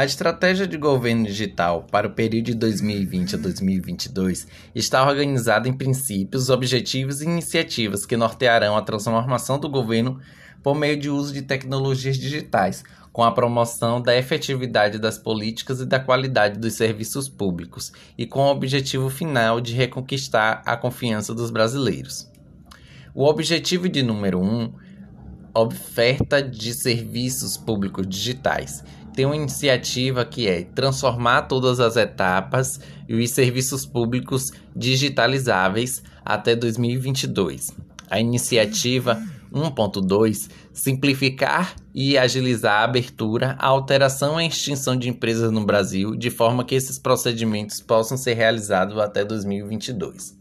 A 0.00 0.04
estratégia 0.06 0.66
de 0.66 0.78
governo 0.78 1.26
digital 1.26 1.82
para 1.82 2.06
o 2.06 2.12
período 2.12 2.46
de 2.46 2.54
2020 2.54 3.34
a 3.34 3.38
2022 3.38 4.46
está 4.74 5.06
organizada 5.06 5.68
em 5.68 5.74
princípios, 5.74 6.48
objetivos 6.48 7.20
e 7.20 7.26
iniciativas 7.26 8.06
que 8.06 8.16
nortearão 8.16 8.78
a 8.78 8.80
transformação 8.80 9.58
do 9.58 9.68
governo 9.68 10.18
por 10.62 10.74
meio 10.74 10.98
de 10.98 11.10
uso 11.10 11.34
de 11.34 11.42
tecnologias 11.42 12.16
digitais, 12.16 12.82
com 13.12 13.22
a 13.22 13.30
promoção 13.30 14.00
da 14.00 14.16
efetividade 14.16 14.98
das 14.98 15.18
políticas 15.18 15.82
e 15.82 15.84
da 15.84 16.00
qualidade 16.00 16.58
dos 16.58 16.72
serviços 16.72 17.28
públicos, 17.28 17.92
e 18.16 18.24
com 18.24 18.40
o 18.40 18.50
objetivo 18.50 19.10
final 19.10 19.60
de 19.60 19.74
reconquistar 19.74 20.62
a 20.64 20.78
confiança 20.78 21.34
dos 21.34 21.50
brasileiros. 21.50 22.26
O 23.14 23.26
objetivo 23.26 23.86
de 23.86 24.02
número 24.02 24.40
1, 24.40 24.44
um, 24.44 24.72
oferta 25.54 26.42
de 26.42 26.72
serviços 26.72 27.56
públicos 27.56 28.06
digitais. 28.06 28.84
Tem 29.14 29.26
uma 29.26 29.36
iniciativa 29.36 30.24
que 30.24 30.48
é 30.48 30.62
transformar 30.62 31.42
todas 31.42 31.80
as 31.80 31.96
etapas 31.96 32.80
e 33.08 33.14
os 33.14 33.30
serviços 33.30 33.84
públicos 33.84 34.52
digitalizáveis 34.74 36.02
até 36.24 36.54
2022. 36.54 37.70
A 38.08 38.20
iniciativa 38.20 39.20
1.2 39.52 40.48
simplificar 40.72 41.74
e 41.94 42.16
agilizar 42.16 42.80
a 42.80 42.84
abertura, 42.84 43.56
a 43.58 43.66
alteração 43.66 44.40
e 44.40 44.44
a 44.44 44.48
extinção 44.48 44.96
de 44.96 45.08
empresas 45.08 45.50
no 45.50 45.64
Brasil, 45.64 46.14
de 46.14 46.30
forma 46.30 46.64
que 46.64 46.74
esses 46.74 46.98
procedimentos 46.98 47.80
possam 47.80 48.16
ser 48.16 48.34
realizados 48.34 48.98
até 48.98 49.24
2022. 49.24 50.38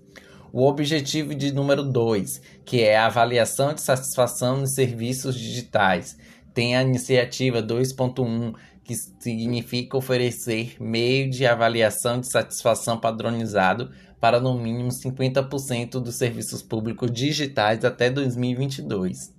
O 0.52 0.66
objetivo 0.66 1.36
de 1.36 1.54
número 1.54 1.84
2, 1.84 2.42
que 2.66 2.82
é 2.82 2.98
a 2.98 3.06
avaliação 3.06 3.74
de 3.74 3.82
satisfação 3.82 4.58
nos 4.58 4.72
serviços 4.72 5.36
digitais, 5.36 6.18
tem 6.54 6.76
a 6.76 6.82
iniciativa 6.82 7.62
2.1, 7.62 8.54
que 8.84 8.96
significa 8.96 9.98
oferecer 9.98 10.76
meio 10.80 11.30
de 11.30 11.46
avaliação 11.46 12.20
de 12.20 12.28
satisfação 12.28 13.00
padronizado 13.00 13.92
para 14.20 14.40
no 14.40 14.58
mínimo 14.58 14.90
50% 14.90 16.02
dos 16.02 16.16
serviços 16.16 16.62
públicos 16.62 17.12
digitais 17.12 17.86
até 17.86 18.10
2022. 18.10 19.34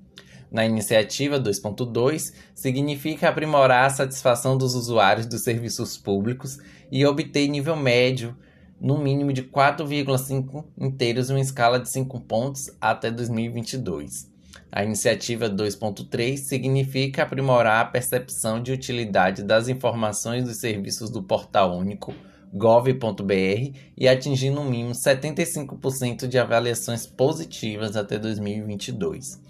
Na 0.51 0.65
iniciativa 0.65 1.39
2.2, 1.39 2.33
significa 2.55 3.29
aprimorar 3.29 3.87
a 3.87 3.91
satisfação 3.91 4.57
dos 4.57 4.75
usuários 4.75 5.27
dos 5.27 5.43
serviços 5.43 5.97
públicos 5.97 6.59
e 6.91 7.05
obter 7.07 7.47
nível 7.49 7.77
médio, 7.77 8.37
no 8.81 8.99
mínimo 8.99 9.33
de 9.33 9.43
4,5 9.43 10.65
inteiros 10.79 11.29
em 11.29 11.35
uma 11.35 11.41
escala 11.41 11.79
de 11.79 11.91
5 11.91 12.21
pontos 12.21 12.71
até 12.81 13.11
2022. 13.11 14.30
A 14.73 14.85
iniciativa 14.85 15.51
2.3 15.51 16.37
significa 16.37 17.25
aprimorar 17.25 17.81
a 17.81 17.89
percepção 17.89 18.63
de 18.63 18.73
utilidade 18.73 19.43
das 19.43 19.69
informações 19.69 20.45
dos 20.45 20.61
serviços 20.61 21.11
do 21.11 21.23
Portal 21.23 21.77
Único 21.77 22.15
gov.br 22.53 23.77
e 23.97 24.09
atingir 24.09 24.51
no 24.51 24.65
mínimo 24.65 24.93
75% 24.93 26.27
de 26.27 26.39
avaliações 26.39 27.07
positivas 27.07 27.97
até 27.97 28.19
2022. 28.19 29.41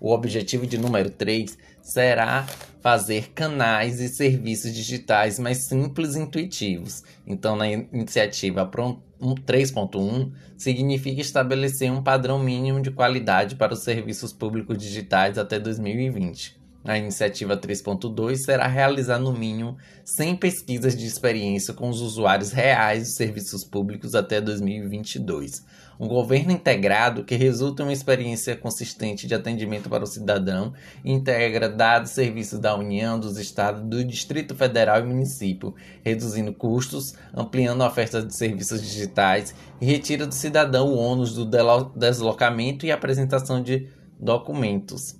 O 0.00 0.12
objetivo 0.12 0.66
de 0.66 0.78
número 0.78 1.10
3 1.10 1.58
será 1.82 2.46
fazer 2.80 3.30
canais 3.34 4.00
e 4.00 4.08
serviços 4.08 4.72
digitais 4.72 5.38
mais 5.38 5.66
simples 5.66 6.14
e 6.14 6.20
intuitivos. 6.20 7.02
Então, 7.26 7.56
na 7.56 7.68
iniciativa 7.68 8.64
3.1, 9.20 10.32
significa 10.56 11.20
estabelecer 11.20 11.90
um 11.90 12.02
padrão 12.02 12.38
mínimo 12.38 12.80
de 12.80 12.90
qualidade 12.90 13.56
para 13.56 13.74
os 13.74 13.80
serviços 13.80 14.32
públicos 14.32 14.78
digitais 14.78 15.38
até 15.38 15.58
2020. 15.58 16.58
A 16.84 16.96
iniciativa 16.96 17.56
3.2 17.56 18.36
será 18.36 18.66
realizar 18.66 19.18
no 19.18 19.32
mínimo 19.32 19.76
100 20.04 20.36
pesquisas 20.36 20.96
de 20.96 21.06
experiência 21.06 21.74
com 21.74 21.88
os 21.90 22.00
usuários 22.00 22.52
reais 22.52 23.02
dos 23.02 23.14
serviços 23.14 23.64
públicos 23.64 24.14
até 24.14 24.40
2022. 24.40 25.64
Um 25.98 26.06
governo 26.06 26.52
integrado 26.52 27.24
que 27.24 27.34
resulta 27.34 27.82
em 27.82 27.86
uma 27.86 27.92
experiência 27.92 28.54
consistente 28.54 29.26
de 29.26 29.34
atendimento 29.34 29.88
para 29.88 30.04
o 30.04 30.06
cidadão, 30.06 30.72
integra 31.04 31.68
dados 31.68 32.12
e 32.12 32.14
serviços 32.14 32.60
da 32.60 32.76
União, 32.76 33.18
dos 33.18 33.36
Estados, 33.36 33.82
do 33.82 34.04
Distrito 34.04 34.54
Federal 34.54 35.00
e 35.00 35.02
município, 35.02 35.74
reduzindo 36.04 36.52
custos, 36.52 37.14
ampliando 37.34 37.82
a 37.82 37.88
oferta 37.88 38.22
de 38.22 38.34
serviços 38.34 38.80
digitais 38.80 39.54
e 39.80 39.86
retira 39.86 40.24
do 40.24 40.34
cidadão 40.34 40.88
o 40.88 40.96
ônus 40.96 41.34
do 41.34 41.44
deslocamento 41.96 42.86
e 42.86 42.92
apresentação 42.92 43.60
de 43.60 43.88
documentos. 44.20 45.16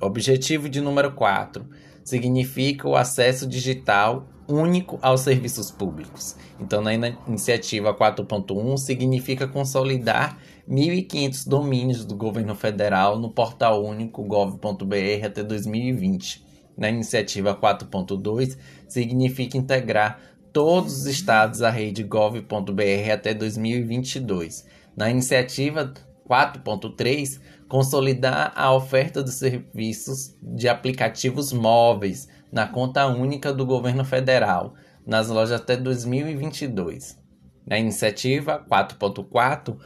Objetivo 0.00 0.68
de 0.68 0.80
número 0.80 1.12
4 1.12 1.66
significa 2.04 2.88
o 2.88 2.94
acesso 2.94 3.48
digital 3.48 4.28
único 4.48 4.98
aos 5.02 5.20
serviços 5.20 5.70
públicos. 5.70 6.34
Então, 6.58 6.80
na 6.80 6.94
iniciativa 6.94 7.94
4.1 7.94 8.76
significa 8.78 9.46
consolidar 9.46 10.38
1.500 10.68 11.48
domínios 11.48 12.04
do 12.04 12.16
governo 12.16 12.54
federal 12.54 13.18
no 13.18 13.30
portal 13.30 13.84
único 13.84 14.24
gov.br 14.24 15.24
até 15.24 15.42
2020. 15.42 16.44
Na 16.76 16.88
iniciativa 16.88 17.54
4.2 17.54 18.56
significa 18.88 19.58
integrar 19.58 20.20
todos 20.52 21.00
os 21.00 21.06
estados 21.06 21.62
à 21.62 21.70
rede 21.70 22.02
gov.br 22.02 23.12
até 23.12 23.34
2022. 23.34 24.66
Na 24.96 25.10
iniciativa 25.10 25.92
4.3 26.28 27.40
consolidar 27.68 28.52
a 28.56 28.72
oferta 28.72 29.22
de 29.22 29.30
serviços 29.30 30.34
de 30.42 30.68
aplicativos 30.68 31.52
móveis 31.52 32.28
na 32.50 32.66
conta 32.66 33.06
única 33.06 33.52
do 33.52 33.64
governo 33.64 34.04
federal 34.04 34.74
nas 35.06 35.28
lojas 35.28 35.60
até 35.60 35.76
2022. 35.76 37.18
Na 37.66 37.78
iniciativa 37.78 38.64
4.4, 38.70 39.76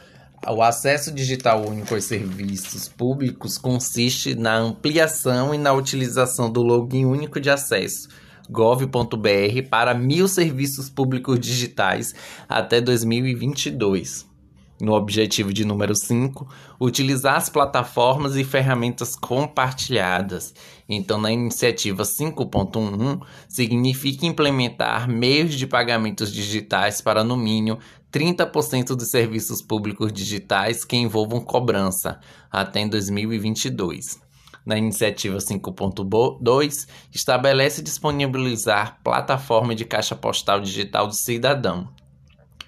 o 0.48 0.62
acesso 0.62 1.12
digital 1.12 1.64
único 1.66 1.94
aos 1.94 2.04
serviços 2.04 2.88
públicos 2.88 3.58
consiste 3.58 4.34
na 4.34 4.56
ampliação 4.56 5.54
e 5.54 5.58
na 5.58 5.72
utilização 5.72 6.50
do 6.50 6.62
login 6.62 7.04
único 7.04 7.40
de 7.40 7.50
acesso 7.50 8.08
gov.br 8.50 9.68
para 9.70 9.94
mil 9.94 10.26
serviços 10.26 10.90
públicos 10.90 11.38
digitais 11.38 12.12
até 12.48 12.80
2022 12.80 14.31
no 14.82 14.94
objetivo 14.94 15.52
de 15.52 15.64
número 15.64 15.94
5, 15.94 16.48
utilizar 16.80 17.36
as 17.36 17.48
plataformas 17.48 18.34
e 18.34 18.42
ferramentas 18.42 19.14
compartilhadas. 19.14 20.52
Então, 20.88 21.20
na 21.20 21.30
iniciativa 21.30 22.02
5.1 22.02 23.22
significa 23.48 24.26
implementar 24.26 25.08
meios 25.08 25.54
de 25.54 25.68
pagamentos 25.68 26.32
digitais 26.32 27.00
para 27.00 27.22
no 27.22 27.36
mínimo 27.36 27.78
30% 28.12 28.96
dos 28.96 29.08
serviços 29.08 29.62
públicos 29.62 30.12
digitais 30.12 30.84
que 30.84 30.96
envolvam 30.96 31.40
cobrança 31.40 32.18
até 32.50 32.80
em 32.80 32.88
2022. 32.88 34.20
Na 34.66 34.76
iniciativa 34.76 35.38
5.2, 35.38 36.88
estabelece 37.12 37.82
disponibilizar 37.82 38.98
plataforma 39.04 39.76
de 39.76 39.84
caixa 39.84 40.16
postal 40.16 40.60
digital 40.60 41.06
do 41.06 41.14
cidadão. 41.14 41.88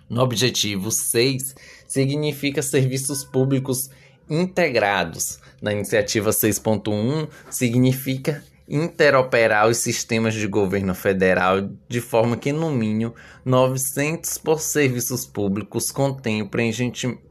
No 0.08 0.22
objetivo 0.22 0.90
6, 0.90 1.54
significa 1.94 2.60
serviços 2.60 3.22
públicos 3.22 3.88
integrados. 4.28 5.38
Na 5.62 5.72
iniciativa 5.72 6.30
6.1, 6.30 7.28
significa 7.48 8.42
interoperar 8.68 9.68
os 9.68 9.76
sistemas 9.76 10.34
de 10.34 10.48
governo 10.48 10.92
federal 10.92 11.70
de 11.88 12.00
forma 12.00 12.36
que, 12.36 12.52
no 12.52 12.68
mínimo, 12.70 13.14
900 13.44 14.38
por 14.38 14.58
serviços 14.58 15.24
públicos 15.24 15.92
contenham 15.92 16.50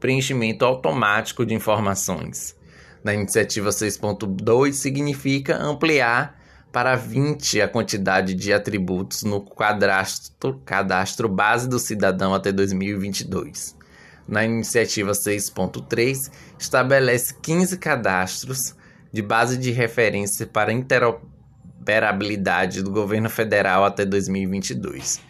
preenchimento 0.00 0.64
automático 0.64 1.44
de 1.44 1.52
informações. 1.52 2.56
Na 3.02 3.12
iniciativa 3.12 3.68
6.2, 3.68 4.72
significa 4.72 5.58
ampliar 5.58 6.40
para 6.72 6.96
20 6.96 7.60
a 7.60 7.68
quantidade 7.68 8.32
de 8.32 8.50
atributos 8.50 9.24
no 9.24 9.42
cadastro, 9.42 10.58
cadastro 10.64 11.28
base 11.28 11.68
do 11.68 11.78
cidadão 11.78 12.32
até 12.32 12.50
2022 12.50 13.83
na 14.26 14.44
iniciativa 14.44 15.12
6.3, 15.12 16.30
estabelece 16.58 17.34
15 17.40 17.78
cadastros 17.78 18.74
de 19.12 19.22
base 19.22 19.56
de 19.56 19.70
referência 19.70 20.44
para 20.46 20.72
interoperabilidade 20.72 22.82
do 22.82 22.90
governo 22.90 23.30
federal 23.30 23.84
até 23.84 24.04
2022. 24.04 25.20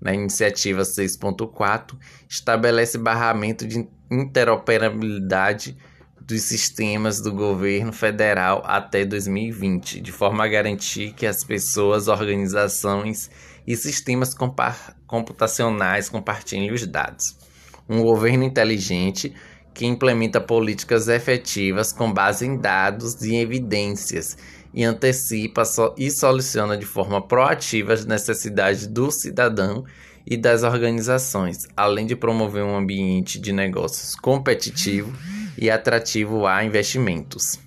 Na 0.00 0.14
iniciativa 0.14 0.82
6.4, 0.82 1.96
estabelece 2.28 2.98
barramento 2.98 3.66
de 3.66 3.88
interoperabilidade 4.10 5.76
dos 6.20 6.42
sistemas 6.42 7.20
do 7.20 7.32
governo 7.32 7.92
federal 7.92 8.62
até 8.64 9.04
2020, 9.04 10.00
de 10.00 10.12
forma 10.12 10.44
a 10.44 10.48
garantir 10.48 11.12
que 11.14 11.26
as 11.26 11.42
pessoas, 11.42 12.06
organizações 12.08 13.28
e 13.66 13.76
sistemas 13.76 14.34
computacionais 15.06 16.08
compartilhem 16.08 16.72
os 16.72 16.86
dados 16.86 17.41
um 17.88 18.02
governo 18.02 18.44
inteligente 18.44 19.32
que 19.74 19.86
implementa 19.86 20.40
políticas 20.40 21.08
efetivas 21.08 21.92
com 21.92 22.12
base 22.12 22.46
em 22.46 22.56
dados 22.56 23.22
e 23.22 23.36
evidências 23.36 24.36
e 24.74 24.84
antecipa 24.84 25.62
e 25.96 26.10
soluciona 26.10 26.76
de 26.76 26.86
forma 26.86 27.20
proativa 27.20 27.92
as 27.92 28.04
necessidades 28.04 28.86
do 28.86 29.10
cidadão 29.10 29.84
e 30.26 30.36
das 30.36 30.62
organizações, 30.62 31.66
além 31.76 32.06
de 32.06 32.14
promover 32.14 32.62
um 32.62 32.76
ambiente 32.76 33.40
de 33.40 33.52
negócios 33.52 34.14
competitivo 34.14 35.12
e 35.58 35.70
atrativo 35.70 36.46
a 36.46 36.64
investimentos. 36.64 37.58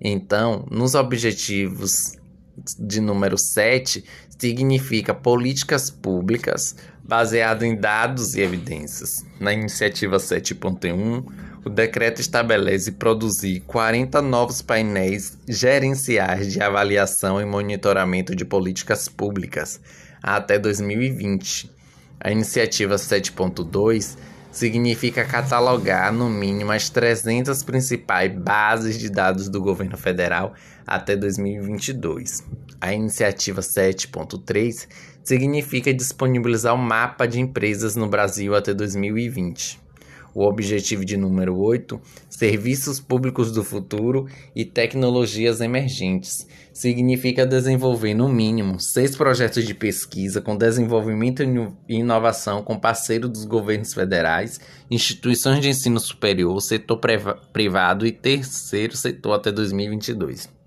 Então, 0.00 0.64
nos 0.70 0.94
objetivos 0.94 2.16
de 2.78 3.00
número 3.00 3.36
7, 3.36 4.04
significa 4.38 5.12
políticas 5.12 5.90
públicas 5.90 6.76
baseado 7.02 7.64
em 7.64 7.74
dados 7.74 8.34
e 8.34 8.40
evidências. 8.40 9.24
Na 9.40 9.52
iniciativa 9.52 10.18
7.1, 10.18 11.24
o 11.64 11.70
decreto 11.70 12.20
estabelece 12.20 12.92
produzir 12.92 13.60
40 13.66 14.22
novos 14.22 14.62
painéis 14.62 15.36
gerenciais 15.48 16.52
de 16.52 16.62
avaliação 16.62 17.40
e 17.40 17.44
monitoramento 17.44 18.34
de 18.36 18.44
políticas 18.44 19.08
públicas 19.08 19.80
até 20.22 20.58
2020. 20.58 21.70
A 22.20 22.30
iniciativa 22.30 22.96
7.2 22.96 24.16
significa 24.50 25.24
catalogar 25.24 26.12
no 26.12 26.28
mínimo 26.28 26.72
as 26.72 26.88
300 26.88 27.62
principais 27.62 28.32
bases 28.32 28.98
de 28.98 29.08
dados 29.08 29.48
do 29.48 29.60
governo 29.60 29.96
federal 29.96 30.54
até 30.88 31.16
2022. 31.16 32.44
A 32.80 32.92
iniciativa 32.92 33.60
7.3 33.60 34.88
significa 35.22 35.92
disponibilizar 35.92 36.74
o 36.74 36.78
um 36.78 36.82
mapa 36.82 37.26
de 37.26 37.40
empresas 37.40 37.94
no 37.94 38.08
Brasil 38.08 38.54
até 38.54 38.72
2020. 38.72 39.88
O 40.34 40.46
objetivo 40.46 41.04
de 41.04 41.16
número 41.16 41.58
8, 41.58 42.00
serviços 42.30 43.00
públicos 43.00 43.50
do 43.50 43.64
futuro 43.64 44.26
e 44.54 44.64
tecnologias 44.64 45.60
emergentes, 45.60 46.46
significa 46.72 47.44
desenvolver 47.44 48.14
no 48.14 48.28
mínimo 48.28 48.78
seis 48.78 49.16
projetos 49.16 49.66
de 49.66 49.74
pesquisa 49.74 50.40
com 50.40 50.56
desenvolvimento 50.56 51.42
e 51.42 51.94
inovação 51.96 52.62
com 52.62 52.78
parceiros 52.78 53.30
dos 53.30 53.44
governos 53.44 53.92
federais, 53.92 54.60
instituições 54.90 55.60
de 55.60 55.70
ensino 55.70 55.98
superior, 55.98 56.60
setor 56.60 57.00
privado 57.52 58.06
e 58.06 58.12
terceiro 58.12 58.96
setor 58.96 59.32
até 59.32 59.50
2022. 59.50 60.57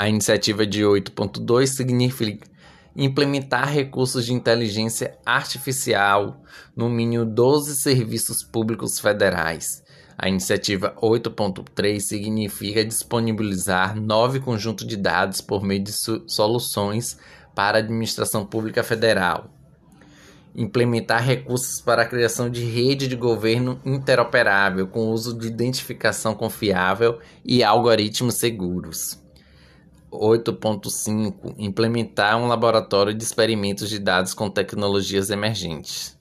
A 0.00 0.08
iniciativa 0.08 0.66
de 0.66 0.80
8.2 0.80 1.66
significa 1.66 2.48
implementar 2.96 3.70
recursos 3.70 4.24
de 4.24 4.32
inteligência 4.32 5.18
artificial 5.26 6.42
no 6.74 6.88
mínimo 6.88 7.26
12 7.26 7.76
serviços 7.76 8.42
públicos 8.42 8.98
federais. 8.98 9.84
A 10.16 10.26
iniciativa 10.26 10.96
8.3 11.02 12.00
significa 12.00 12.82
disponibilizar 12.82 13.94
nove 13.94 14.40
conjuntos 14.40 14.86
de 14.86 14.96
dados 14.96 15.42
por 15.42 15.62
meio 15.62 15.84
de 15.84 15.92
soluções 15.92 17.18
para 17.54 17.76
a 17.76 17.82
administração 17.82 18.46
pública 18.46 18.82
federal. 18.82 19.50
Implementar 20.56 21.22
recursos 21.22 21.78
para 21.82 22.04
a 22.04 22.08
criação 22.08 22.48
de 22.48 22.64
rede 22.64 23.06
de 23.06 23.16
governo 23.16 23.78
interoperável 23.84 24.86
com 24.86 25.10
uso 25.10 25.38
de 25.38 25.46
identificação 25.46 26.34
confiável 26.34 27.18
e 27.44 27.62
algoritmos 27.62 28.36
seguros. 28.36 29.20
8.5 30.10 31.54
Implementar 31.58 32.36
um 32.36 32.48
laboratório 32.48 33.14
de 33.14 33.22
experimentos 33.22 33.88
de 33.88 33.98
dados 33.98 34.34
com 34.34 34.50
tecnologias 34.50 35.30
emergentes. 35.30 36.18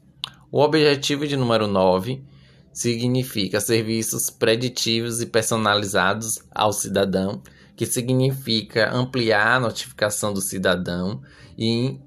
O 0.51 0.61
objetivo 0.61 1.27
de 1.27 1.35
número 1.35 1.67
9 1.67 2.23
significa 2.71 3.59
serviços 3.59 4.29
preditivos 4.29 5.21
e 5.21 5.25
personalizados 5.25 6.39
ao 6.53 6.71
cidadão, 6.71 7.41
que 7.75 7.85
significa 7.85 8.93
ampliar 8.93 9.57
a 9.57 9.59
notificação 9.59 10.33
do 10.33 10.41
cidadão 10.41 11.21
e 11.57 11.99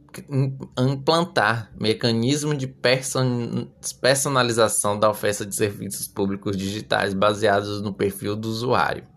implantar 0.79 1.73
mecanismo 1.79 2.55
de 2.55 2.67
personalização 4.01 4.99
da 4.99 5.09
oferta 5.09 5.47
de 5.47 5.55
serviços 5.57 6.07
públicos 6.07 6.57
digitais 6.57 7.15
baseados 7.15 7.81
no 7.81 7.95
perfil 7.95 8.37
do 8.37 8.49
usuário 8.49 9.12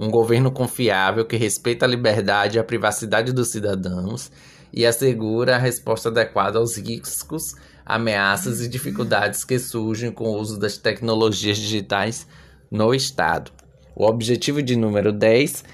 um 0.00 0.10
governo 0.10 0.50
confiável 0.50 1.26
que 1.26 1.36
respeita 1.36 1.84
a 1.84 1.88
liberdade 1.88 2.56
e 2.56 2.58
a 2.58 2.64
privacidade 2.64 3.34
dos 3.34 3.48
cidadãos 3.48 4.32
e 4.72 4.86
assegura 4.86 5.56
a 5.56 5.58
resposta 5.58 6.08
adequada 6.08 6.58
aos 6.58 6.78
riscos, 6.78 7.54
ameaças 7.84 8.62
e 8.62 8.68
dificuldades 8.68 9.44
que 9.44 9.58
surgem 9.58 10.10
com 10.10 10.24
o 10.24 10.38
uso 10.38 10.58
das 10.58 10.78
tecnologias 10.78 11.58
digitais 11.58 12.26
no 12.70 12.94
Estado. 12.94 13.52
O 13.94 14.06
objetivo 14.06 14.62
de 14.62 14.74
número 14.74 15.12
10 15.12 15.64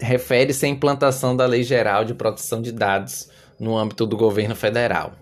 refere-se 0.00 0.66
à 0.66 0.68
implantação 0.68 1.36
da 1.36 1.46
Lei 1.46 1.62
Geral 1.62 2.04
de 2.04 2.12
Proteção 2.12 2.60
de 2.60 2.72
Dados 2.72 3.28
no 3.58 3.78
âmbito 3.78 4.04
do 4.04 4.16
governo 4.16 4.56
federal. 4.56 5.12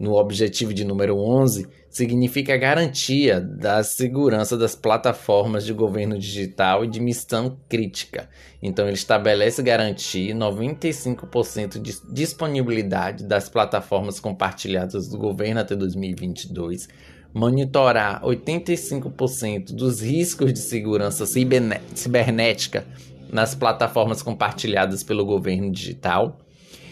No 0.00 0.14
objetivo 0.14 0.72
de 0.72 0.82
número 0.82 1.14
11, 1.18 1.68
significa 1.90 2.54
a 2.54 2.56
garantia 2.56 3.38
da 3.38 3.82
segurança 3.82 4.56
das 4.56 4.74
plataformas 4.74 5.66
de 5.66 5.74
governo 5.74 6.18
digital 6.18 6.86
e 6.86 6.88
de 6.88 6.98
missão 6.98 7.58
crítica. 7.68 8.26
Então, 8.62 8.86
ele 8.86 8.94
estabelece 8.94 9.62
garantir 9.62 10.34
95% 10.34 11.78
de 11.78 12.00
disponibilidade 12.10 13.24
das 13.24 13.50
plataformas 13.50 14.18
compartilhadas 14.18 15.06
do 15.06 15.18
governo 15.18 15.60
até 15.60 15.76
2022, 15.76 16.88
monitorar 17.34 18.22
85% 18.22 19.74
dos 19.74 20.00
riscos 20.00 20.50
de 20.50 20.60
segurança 20.60 21.26
cibernética 21.26 22.86
nas 23.30 23.54
plataformas 23.54 24.22
compartilhadas 24.22 25.02
pelo 25.02 25.26
governo 25.26 25.70
digital 25.70 26.38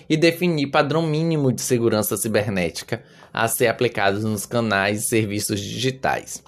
e 0.08 0.16
definir 0.16 0.68
padrão 0.68 1.02
mínimo 1.02 1.52
de 1.52 1.60
segurança 1.60 2.16
cibernética 2.16 3.02
a 3.32 3.46
ser 3.46 3.66
aplicados 3.66 4.24
nos 4.24 4.46
canais 4.46 5.02
e 5.02 5.08
serviços 5.08 5.60
digitais. 5.60 6.42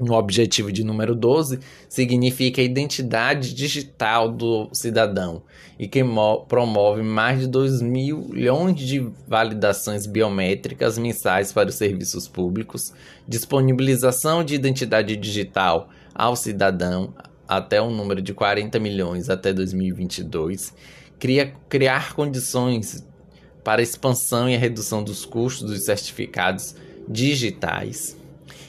O 0.00 0.12
objetivo 0.14 0.72
de 0.72 0.82
número 0.82 1.14
12 1.14 1.60
significa 1.88 2.60
a 2.60 2.64
identidade 2.64 3.54
digital 3.54 4.28
do 4.28 4.68
cidadão 4.72 5.42
e 5.78 5.86
que 5.86 6.02
promove 6.48 7.02
mais 7.02 7.40
de 7.40 7.46
2 7.46 7.82
milhões 7.82 8.74
de 8.76 8.98
validações 9.28 10.04
biométricas 10.04 10.98
mensais 10.98 11.52
para 11.52 11.68
os 11.68 11.76
serviços 11.76 12.26
públicos, 12.26 12.92
disponibilização 13.28 14.42
de 14.42 14.54
identidade 14.54 15.16
digital 15.16 15.88
ao 16.12 16.34
cidadão 16.34 17.14
até 17.46 17.80
um 17.80 17.94
número 17.94 18.20
de 18.20 18.34
40 18.34 18.80
milhões 18.80 19.28
até 19.30 19.52
2022 19.52 20.74
cria, 21.22 21.54
criar 21.68 22.14
condições 22.14 23.06
para 23.62 23.80
a 23.80 23.82
expansão 23.84 24.50
e 24.50 24.56
a 24.56 24.58
redução 24.58 25.04
dos 25.04 25.24
custos 25.24 25.70
dos 25.70 25.84
certificados 25.84 26.74
digitais, 27.08 28.16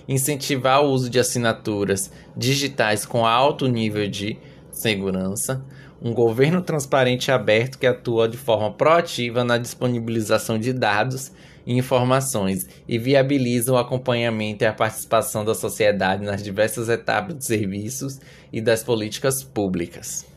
incentivar 0.07 0.83
o 0.83 0.91
uso 0.91 1.09
de 1.09 1.17
assinaturas 1.17 2.11
digitais 2.37 3.07
com 3.07 3.25
alto 3.25 3.65
nível 3.65 4.07
de 4.07 4.37
segurança, 4.71 5.65
um 5.99 6.13
governo 6.13 6.61
transparente 6.61 7.29
e 7.29 7.31
aberto 7.31 7.79
que 7.79 7.87
atua 7.87 8.29
de 8.29 8.37
forma 8.37 8.71
proativa 8.71 9.43
na 9.43 9.57
disponibilização 9.57 10.59
de 10.59 10.73
dados 10.73 11.31
e 11.65 11.75
informações 11.75 12.67
e 12.87 12.99
viabiliza 12.99 13.73
o 13.73 13.77
acompanhamento 13.77 14.63
e 14.63 14.67
a 14.67 14.73
participação 14.73 15.43
da 15.43 15.55
sociedade 15.55 16.23
nas 16.23 16.43
diversas 16.43 16.87
etapas 16.87 17.35
de 17.35 17.45
serviços 17.45 18.19
e 18.51 18.61
das 18.61 18.83
políticas 18.83 19.43
públicas. 19.43 20.32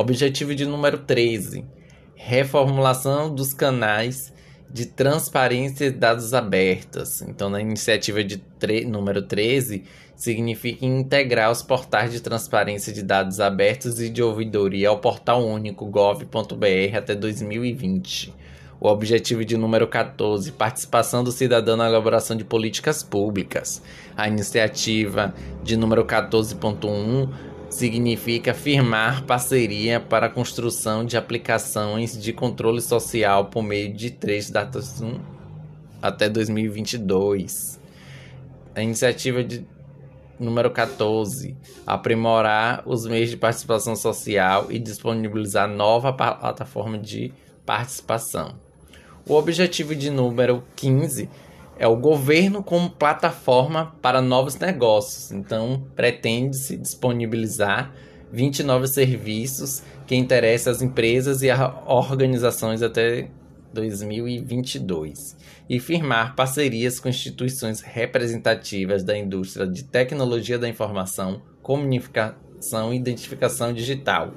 Objetivo 0.00 0.54
de 0.54 0.64
número 0.64 0.98
13: 0.98 1.64
reformulação 2.14 3.34
dos 3.34 3.52
canais 3.52 4.32
de 4.70 4.86
transparência 4.86 5.90
de 5.90 5.98
dados 5.98 6.32
abertas. 6.32 7.20
Então, 7.22 7.50
na 7.50 7.60
iniciativa 7.60 8.22
de 8.22 8.40
número 8.86 9.22
13, 9.22 9.82
significa 10.14 10.86
integrar 10.86 11.50
os 11.50 11.62
portais 11.62 12.12
de 12.12 12.20
transparência 12.20 12.92
de 12.92 13.02
dados 13.02 13.40
abertos 13.40 14.00
e 14.00 14.08
de 14.08 14.22
ouvidoria 14.22 14.88
ao 14.88 15.00
portal 15.00 15.44
único 15.44 15.84
gov.br 15.86 16.96
até 16.96 17.16
2020. 17.16 18.32
O 18.80 18.86
objetivo 18.86 19.44
de 19.44 19.56
número 19.56 19.88
14, 19.88 20.52
participação 20.52 21.24
do 21.24 21.32
cidadão 21.32 21.76
na 21.76 21.88
elaboração 21.88 22.36
de 22.36 22.44
políticas 22.44 23.02
públicas. 23.02 23.82
A 24.16 24.28
iniciativa 24.28 25.34
de 25.64 25.76
número 25.76 26.04
14.1 26.04 27.47
significa 27.70 28.54
firmar 28.54 29.24
parceria 29.24 30.00
para 30.00 30.26
a 30.26 30.30
construção 30.30 31.04
de 31.04 31.16
aplicações 31.16 32.20
de 32.20 32.32
controle 32.32 32.80
social 32.80 33.46
por 33.46 33.62
meio 33.62 33.92
de 33.92 34.10
três 34.10 34.50
datas 34.50 35.02
até 36.00 36.28
2022. 36.28 37.78
A 38.74 38.82
iniciativa 38.82 39.44
de 39.44 39.66
número 40.38 40.70
14, 40.70 41.56
aprimorar 41.86 42.82
os 42.86 43.04
meios 43.06 43.30
de 43.30 43.36
participação 43.36 43.96
social 43.96 44.66
e 44.70 44.78
disponibilizar 44.78 45.68
nova 45.68 46.12
plataforma 46.12 46.96
de 46.96 47.32
participação. 47.66 48.54
O 49.26 49.34
objetivo 49.34 49.94
de 49.94 50.10
número 50.10 50.62
15 50.76 51.28
é 51.78 51.86
o 51.86 51.96
governo 51.96 52.62
como 52.62 52.90
plataforma 52.90 53.94
para 54.02 54.20
novos 54.20 54.56
negócios. 54.56 55.30
Então, 55.30 55.86
pretende-se 55.94 56.76
disponibilizar 56.76 57.92
20 58.32 58.62
novos 58.62 58.90
serviços 58.90 59.82
que 60.06 60.16
interessam 60.16 60.72
às 60.72 60.82
empresas 60.82 61.42
e 61.42 61.48
organizações 61.86 62.82
até 62.82 63.30
2022 63.72 65.36
e 65.68 65.78
firmar 65.78 66.34
parcerias 66.34 66.98
com 66.98 67.08
instituições 67.08 67.80
representativas 67.80 69.04
da 69.04 69.16
indústria 69.16 69.66
de 69.66 69.84
tecnologia 69.84 70.58
da 70.58 70.68
informação, 70.68 71.42
comunica 71.62 72.36
e 72.92 72.96
identificação 72.96 73.72
digital, 73.72 74.32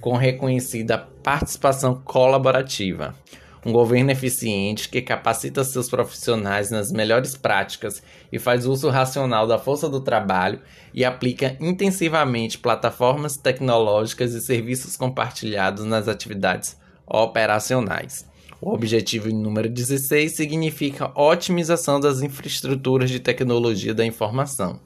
com 0.00 0.16
reconhecida 0.16 0.98
participação 0.98 1.94
colaborativa. 1.94 3.14
Um 3.64 3.72
governo 3.72 4.10
eficiente 4.10 4.88
que 4.88 5.00
capacita 5.00 5.62
seus 5.62 5.88
profissionais 5.88 6.68
nas 6.68 6.90
melhores 6.90 7.36
práticas 7.36 8.02
e 8.32 8.38
faz 8.38 8.66
uso 8.66 8.88
racional 8.88 9.46
da 9.46 9.56
força 9.56 9.88
do 9.88 10.00
trabalho 10.00 10.60
e 10.92 11.04
aplica 11.04 11.56
intensivamente 11.60 12.58
plataformas 12.58 13.36
tecnológicas 13.36 14.34
e 14.34 14.40
serviços 14.40 14.96
compartilhados 14.96 15.84
nas 15.84 16.08
atividades 16.08 16.76
operacionais. 17.06 18.26
O 18.60 18.72
objetivo 18.72 19.28
número 19.28 19.68
16 19.68 20.32
significa 20.32 21.12
otimização 21.14 22.00
das 22.00 22.20
infraestruturas 22.20 23.10
de 23.10 23.20
tecnologia 23.20 23.94
da 23.94 24.04
informação. 24.04 24.80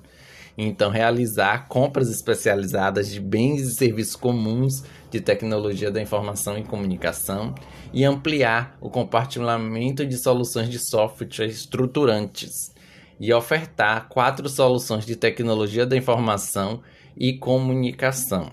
Então, 0.59 0.91
realizar 0.91 1.69
compras 1.69 2.09
especializadas 2.11 3.11
de 3.11 3.21
bens 3.21 3.61
e 3.61 3.75
serviços 3.75 4.17
comuns 4.17 4.85
de 5.11 5.21
tecnologia 5.21 5.91
da 5.91 6.01
informação 6.01 6.57
e 6.57 6.65
comunicação 6.65 7.55
e 7.93 8.05
ampliar 8.05 8.77
o 8.81 8.89
compartilhamento 8.89 10.07
de 10.07 10.17
soluções 10.17 10.71
de 10.71 10.79
software 10.79 11.47
estruturantes 11.47 12.75
e 13.21 13.33
ofertar 13.33 14.09
quatro 14.09 14.49
soluções 14.49 15.05
de 15.05 15.17
tecnologia 15.17 15.85
da 15.85 15.97
informação 15.97 16.81
e 17.17 17.35
comunicação. 17.35 18.51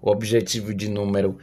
O 0.00 0.10
objetivo 0.10 0.74
de 0.74 0.88
número 0.88 1.38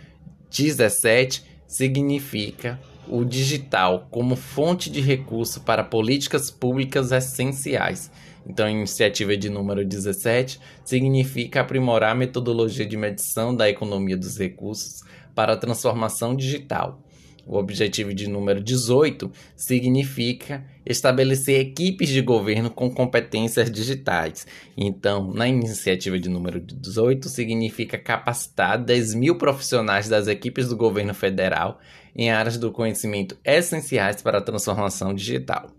17 0.50 1.44
significa 1.68 2.80
o 3.08 3.24
digital 3.24 4.08
como 4.10 4.36
fonte 4.36 4.90
de 4.90 5.02
recurso 5.02 5.62
para 5.62 5.84
políticas 5.84 6.50
públicas 6.50 7.12
essenciais. 7.12 8.12
Então, 8.48 8.66
a 8.66 8.72
iniciativa 8.72 9.36
de 9.36 9.50
número 9.50 9.84
17 9.84 10.60
significa 10.84 11.62
aprimorar 11.62 12.12
a 12.12 12.16
metodologia 12.16 12.86
de 12.86 12.96
medição 12.96 13.56
da 13.56 13.70
economia 13.70 14.16
dos 14.16 14.38
recursos 14.38 15.02
para 15.34 15.54
a 15.54 15.58
transformação 15.58 16.36
digital. 16.36 17.02
O 17.48 17.58
objetivo 17.58 18.12
de 18.12 18.28
número 18.28 18.60
18 18.60 19.32
significa 19.56 20.66
estabelecer 20.84 21.60
equipes 21.60 22.10
de 22.10 22.20
governo 22.20 22.72
com 22.72 22.90
competências 22.90 23.70
digitais. 23.70 24.48
Então, 24.76 25.32
na 25.32 25.48
iniciativa 25.48 26.18
de 26.18 26.28
número 26.28 26.60
18, 26.60 27.30
significa 27.30 28.00
capacitar 28.00 28.84
10 28.84 29.14
mil 29.14 29.38
profissionais 29.38 30.10
das 30.10 30.28
equipes 30.28 30.70
do 30.70 30.76
governo 30.76 31.14
federal 31.14 31.80
em 32.16 32.32
áreas 32.32 32.58
do 32.58 32.72
conhecimento 32.72 33.38
essenciais 33.46 34.24
para 34.24 34.40
a 34.40 34.42
transformação 34.42 35.14
digital. 35.14 35.70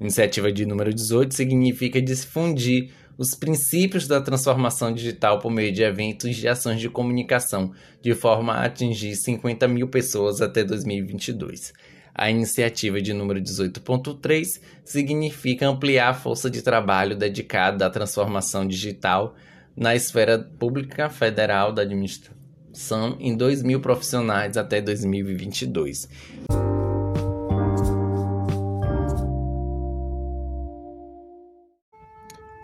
Iniciativa 0.00 0.52
de 0.52 0.66
número 0.66 0.92
18 0.92 1.34
significa 1.34 2.00
difundir 2.02 2.90
os 3.18 3.34
princípios 3.34 4.06
da 4.06 4.20
transformação 4.20 4.92
digital 4.92 5.38
por 5.38 5.50
meio 5.50 5.72
de 5.72 5.82
eventos 5.82 6.42
e 6.42 6.46
ações 6.46 6.80
de 6.80 6.90
comunicação, 6.90 7.72
de 8.02 8.14
forma 8.14 8.52
a 8.52 8.64
atingir 8.66 9.16
50 9.16 9.66
mil 9.68 9.88
pessoas 9.88 10.42
até 10.42 10.62
2022. 10.62 11.72
A 12.14 12.30
iniciativa 12.30 13.00
de 13.00 13.12
número 13.12 13.40
18.3 13.40 14.60
significa 14.84 15.66
ampliar 15.66 16.10
a 16.10 16.14
força 16.14 16.50
de 16.50 16.62
trabalho 16.62 17.16
dedicada 17.16 17.86
à 17.86 17.90
transformação 17.90 18.66
digital 18.66 19.34
na 19.76 19.94
esfera 19.94 20.38
pública 20.38 21.10
federal 21.10 21.72
da 21.72 21.82
administração 21.82 23.16
em 23.18 23.36
2 23.36 23.62
mil 23.62 23.80
profissionais 23.80 24.56
até 24.56 24.80
2022. 24.80 26.08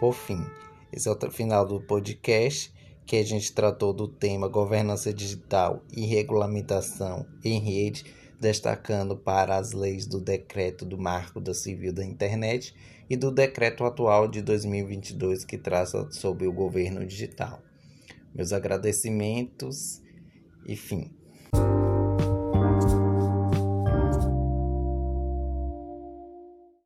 Por 0.02 0.14
fim, 0.14 0.44
esse 0.92 1.08
é 1.08 1.12
o 1.12 1.30
final 1.30 1.64
do 1.64 1.80
podcast 1.80 2.74
que 3.06 3.14
a 3.14 3.24
gente 3.24 3.52
tratou 3.52 3.92
do 3.92 4.08
tema 4.08 4.48
governança 4.48 5.14
digital 5.14 5.80
e 5.96 6.04
regulamentação 6.04 7.24
em 7.44 7.60
rede, 7.60 8.04
destacando 8.40 9.16
para 9.16 9.56
as 9.56 9.70
leis 9.70 10.04
do 10.04 10.20
decreto 10.20 10.84
do 10.84 10.98
Marco 10.98 11.40
da 11.40 11.54
Civil 11.54 11.92
da 11.92 12.04
Internet 12.04 12.74
e 13.08 13.16
do 13.16 13.30
decreto 13.30 13.84
atual 13.84 14.26
de 14.26 14.42
2022 14.42 15.44
que 15.44 15.56
traça 15.56 16.10
sobre 16.10 16.48
o 16.48 16.52
governo 16.52 17.06
digital. 17.06 17.62
Meus 18.34 18.52
agradecimentos 18.52 20.02
e 20.66 20.74
fim. 20.74 21.12